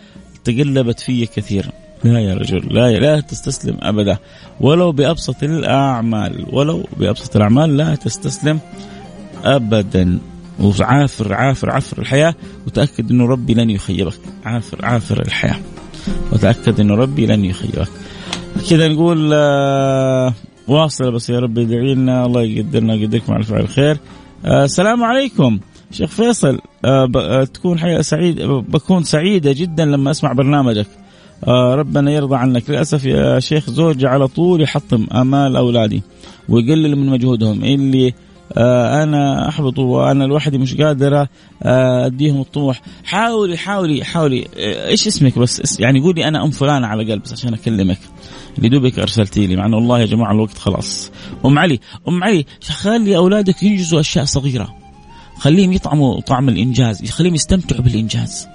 تقلبت 0.45 1.01
في 1.01 1.27
كثيرا. 1.27 1.71
لا 2.05 2.21
يا 2.21 2.35
رجل 2.35 2.75
لا 2.75 2.99
لا 2.99 3.21
تستسلم 3.21 3.77
أبدا. 3.83 4.19
ولو 4.61 4.93
بأبسط 4.93 5.43
الأعمال 5.43 6.47
ولو 6.53 6.87
بأبسط 6.97 7.37
الأعمال 7.37 7.77
لا 7.77 7.95
تستسلم 7.95 8.61
أبدا. 9.45 10.19
وعافر 10.61 11.35
عافر 11.35 11.71
عافر 11.71 11.99
الحياة. 11.99 12.35
وتأكد 12.67 13.11
إنه 13.11 13.27
ربي 13.27 13.55
لن 13.55 13.71
يخيبك. 13.71 14.21
عافر 14.45 14.85
عافر 14.85 15.23
الحياة. 15.23 15.61
وتأكد 16.33 16.81
إنه 16.81 16.95
ربي 16.95 17.27
لن 17.27 17.45
يخيبك. 17.45 17.89
كذا 18.71 18.89
نقول 18.89 19.31
آه 19.35 20.35
واصل 20.69 21.13
بس 21.13 21.31
يا 21.31 21.39
رب 21.39 21.59
يدعي 21.59 21.95
لنا 21.95 22.27
الله 22.27 22.43
يقدرنا 22.43 22.93
ويقدركم 22.93 23.33
على 23.33 23.45
فعل 23.45 23.61
الخير. 23.61 23.99
آه 24.45 24.65
السلام 24.65 25.05
عليكم. 25.05 25.59
شيخ 25.91 26.11
فيصل 26.11 26.59
آه، 26.85 27.11
آه، 27.17 27.45
تكون 27.45 27.79
حياة 27.79 28.01
سعيد 28.01 28.43
بكون 28.43 29.05
سعيدة 29.05 29.53
جدا 29.53 29.85
لما 29.85 30.11
أسمع 30.11 30.33
برنامجك. 30.33 30.87
آه، 31.47 31.75
ربنا 31.75 32.11
يرضى 32.11 32.37
عنك. 32.37 32.71
للأسف 32.71 33.05
يا 33.05 33.41
شيخ 33.41 33.71
زوجي 33.71 34.07
على 34.07 34.29
طول 34.29 34.63
يحطم 34.63 35.07
آمال 35.13 35.57
أولادي 35.57 36.03
ويقلل 36.49 36.97
من 36.97 37.07
مجهودهم. 37.07 37.65
اللي 37.65 38.15
أنا 39.03 39.49
احبط 39.49 39.79
وأنا 39.79 40.25
لوحدي 40.25 40.59
مش 40.59 40.75
قادرة 40.75 41.29
أديهم 41.63 42.41
الطموح. 42.41 42.81
حاولي 43.05 43.57
حاولي 43.57 44.05
حاولي. 44.05 44.47
إيش 44.57 45.07
اسمك 45.07 45.39
بس؟ 45.39 45.81
يعني 45.81 46.01
قولي 46.01 46.29
أنا 46.29 46.45
أم 46.45 46.51
فلانة 46.51 46.87
على 46.87 47.13
قلب 47.13 47.23
بس 47.23 47.33
عشان 47.33 47.55
أكلمك. 47.55 47.99
اللي 48.59 48.69
دوبك 48.69 48.99
أرسلتي 48.99 49.47
لي. 49.47 49.57
مع 49.57 49.67
انه 49.67 49.77
والله 49.77 50.01
يا 50.01 50.07
جماعة 50.07 50.33
الوقت 50.33 50.59
خلاص. 50.59 51.11
أم 51.45 51.59
علي 51.59 51.81
أم 52.09 52.25
علي 52.25 52.47
خلي 52.63 53.17
أولادك 53.17 53.63
ينجزوا 53.63 54.01
أشياء 54.01 54.25
صغيرة. 54.25 54.80
خليهم 55.41 55.73
يطعموا 55.73 56.21
طعم 56.21 56.49
الإنجاز 56.49 57.11
خليهم 57.11 57.35
يستمتعوا 57.35 57.83
بالإنجاز. 57.83 58.49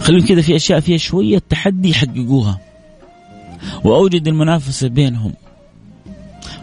خليهم 0.00 0.26
كذا 0.26 0.42
في 0.42 0.56
أشياء 0.56 0.80
فيها 0.80 0.96
شوية 0.96 1.42
تحدي 1.48 1.90
يحققوها. 1.90 2.60
وأوجد 3.84 4.28
المنافسة 4.28 4.88
بينهم. 4.88 5.34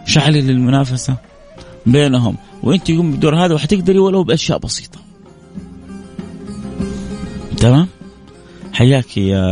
شعلل 0.06 0.50
المنافسة 0.50 1.18
بينهم. 1.86 2.36
وأنت 2.64 2.90
يقوم 2.90 3.12
بالدور 3.12 3.46
هذا 3.46 3.56
وحتقدري 3.56 4.00
ولو 4.00 4.24
بأشياء 4.24 4.58
بسيطة. 4.58 5.00
تمام؟ 7.58 7.88
حياك 8.78 9.18
يا 9.18 9.44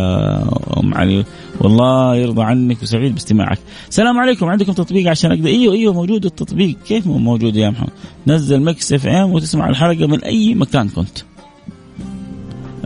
أم 0.80 0.94
علي. 0.94 1.26
والله 1.62 2.16
يرضى 2.16 2.44
عنك 2.44 2.84
وسعيد 2.84 3.14
باستماعك. 3.14 3.60
السلام 3.90 4.20
عليكم. 4.20 4.46
عندكم 4.46 4.74
تطبيق 4.74 5.10
عشان 5.10 5.32
أقدر 5.32 5.48
إيوه 5.48 5.74
إيوه 5.74 5.94
موجود 5.94 6.26
التطبيق. 6.26 6.78
كيف 6.88 7.08
مو 7.08 7.18
موجود 7.18 7.56
يا 7.56 7.70
محمد؟ 7.70 7.90
نزل 8.28 8.62
Mix 8.62 8.94
FM 8.94 9.32
وتسمع 9.34 9.70
الحلقة 9.70 10.08
من 10.08 10.24
أي 10.24 10.56
مكان 10.56 10.90
كنت. 10.90 11.18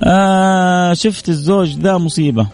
آه 0.04 0.94
شفت 0.94 1.30
الزوج 1.30 1.70
ذا 1.80 1.98
مصيبة. 1.98 2.48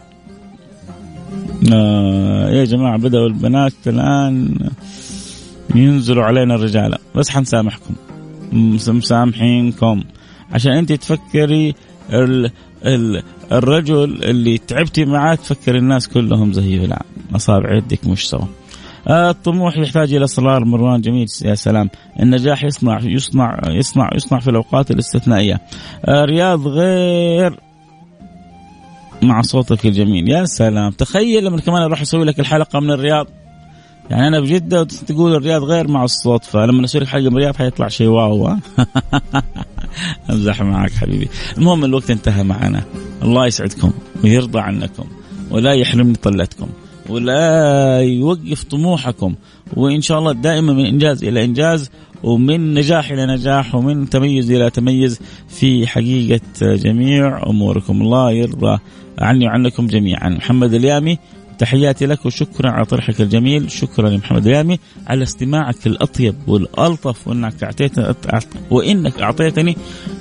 آه 1.74 2.50
يا 2.50 2.65
جماعة 2.65 2.98
بدأوا 2.98 3.28
البنات 3.28 3.74
الآن 3.88 4.58
ينزلوا 5.76 6.24
علينا 6.24 6.56
الرجال 6.56 6.98
بس 7.15 7.30
حنسامحكم. 7.30 7.95
مسامحينكم. 8.54 10.04
عشان 10.52 10.71
أنت 10.71 10.91
تفكري 10.91 11.76
ال 12.10 12.52
ال 12.86 13.24
الرجل 13.51 14.23
اللي 14.23 14.58
تعبتي 14.58 15.05
معاه 15.05 15.36
تفكر 15.36 15.75
الناس 15.75 16.08
كلهم 16.08 16.53
زيه 16.53 16.86
لا 16.86 17.01
اصابع 17.36 17.73
يدك 17.73 18.08
مش 18.08 18.29
سوا. 18.29 18.45
آه 19.08 19.29
الطموح 19.29 19.77
يحتاج 19.77 20.13
إلى 20.13 20.23
اصرار 20.23 20.65
مروان 20.65 21.01
جميل 21.01 21.27
يا 21.45 21.55
سلام. 21.55 21.89
النجاح 22.19 22.63
يصنع 22.63 22.99
يصنع 23.03 23.60
يصنع 23.67 24.10
يصنع 24.15 24.39
في 24.39 24.49
الأوقات 24.49 24.91
الاستثنائية. 24.91 25.62
آه 26.05 26.25
رياض 26.25 26.67
غير 26.67 27.60
مع 29.21 29.41
صوتك 29.41 29.86
الجميل. 29.86 30.29
يا 30.29 30.45
سلام. 30.45 30.91
تخيل 30.91 31.45
لما 31.45 31.62
كمان 31.62 31.81
أروح 31.81 32.01
أسوي 32.01 32.25
لك 32.25 32.39
الحلقة 32.39 32.79
من 32.79 32.91
الرياض. 32.91 33.27
يعني 34.10 34.27
أنا 34.27 34.39
بجدة 34.39 34.84
تقول 34.84 35.36
الرياض 35.36 35.63
غير 35.63 35.88
مع 35.88 36.03
الصوت 36.03 36.43
فلما 36.43 36.86
أسوي 36.86 37.01
لك 37.01 37.08
حلقة 37.08 37.29
من 37.29 37.38
الرياض 37.38 37.55
حيطلع 37.55 37.88
شيء 37.88 38.08
واو 38.08 38.49
أمزح 40.29 40.62
معك 40.62 40.91
حبيبي. 40.91 41.29
المهم 41.58 41.86
الوقت 41.86 42.12
انتهى 42.12 42.43
معنا. 42.43 42.84
الله 43.23 43.47
يسعدكم 43.47 43.91
ويرضى 44.23 44.60
عنكم 44.60 45.05
ولا 45.51 45.73
يحرمني 45.73 46.15
طلتكم 46.15 46.67
ولا 47.10 47.99
يوقف 48.01 48.63
طموحكم 48.63 49.36
وإن 49.73 50.01
شاء 50.01 50.19
الله 50.19 50.31
دائما 50.31 50.73
من 50.73 50.86
إنجاز 50.86 51.23
إلى 51.23 51.45
إنجاز 51.45 51.91
ومن 52.23 52.73
نجاح 52.73 53.12
إلى 53.12 53.25
نجاح 53.25 53.75
ومن 53.75 54.10
تميز 54.10 54.51
إلى 54.51 54.69
تميز 54.69 55.19
في 55.47 55.88
حقيقة 55.88 56.41
جميع 56.62 57.49
أموركم. 57.49 58.01
الله 58.01 58.31
يرضى 58.31 58.79
عني 59.19 59.45
وعنكم 59.47 59.88
جميعا. 59.88 60.29
محمد 60.29 60.73
اليامي 60.73 61.17
تحياتي 61.58 62.06
لك 62.06 62.26
وشكرا 62.26 62.72
على 62.72 62.86
طرحك 62.86 63.22
الجميل. 63.22 63.72
شكرا 63.72 64.10
يا 64.10 64.18
محمد 64.18 64.48
اليامي 64.48 64.80
على 65.08 65.24
استماعك 65.24 65.88
الأطيب 65.88 66.36
والألطف 66.48 67.28
وإنك 67.28 67.63
اعطيتني 67.63 68.15
وإنك 68.72 69.22
أعطيتني 69.22 69.78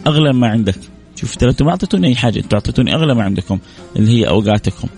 أغلى 0.07 0.33
ما 0.33 0.49
عندك. 0.49 0.79
شوف 1.16 1.37
ترى 1.37 1.51
أنتم 1.51 1.64
ما 1.64 1.70
أعطيتوني 1.70 2.09
أي 2.09 2.14
حاجة 2.14 2.38
أنتم 2.38 2.57
أعطيتوني 2.57 2.94
أغلى 2.94 3.14
ما 3.14 3.23
عندكم 3.23 3.59
اللي 3.97 4.11
هي 4.11 4.29
أوقاتكم. 4.29 4.88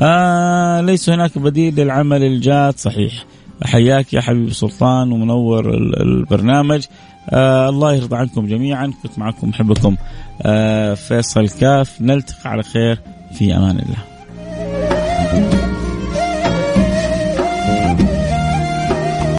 آه 0.00 0.80
ليس 0.80 1.10
هناك 1.10 1.38
بديل 1.38 1.74
للعمل 1.80 2.22
الجاد. 2.22 2.78
صحيح. 2.78 3.24
حياك 3.62 4.12
يا 4.12 4.20
حبيبي 4.20 4.52
سلطان 4.52 5.12
ومنور 5.12 5.74
البرنامج. 5.74 6.84
آه 7.30 7.68
الله 7.68 7.94
يرضى 7.94 8.16
عنكم 8.16 8.46
جميعا. 8.46 8.92
كنت 9.02 9.18
معكم 9.18 9.48
محبكم 9.48 9.96
آه 10.42 10.94
فيصل 10.94 11.48
كاف. 11.48 12.00
نلتقي 12.00 12.50
على 12.50 12.62
خير. 12.62 12.98
في 13.38 13.56
أمان 13.56 13.78
الله. 13.78 15.67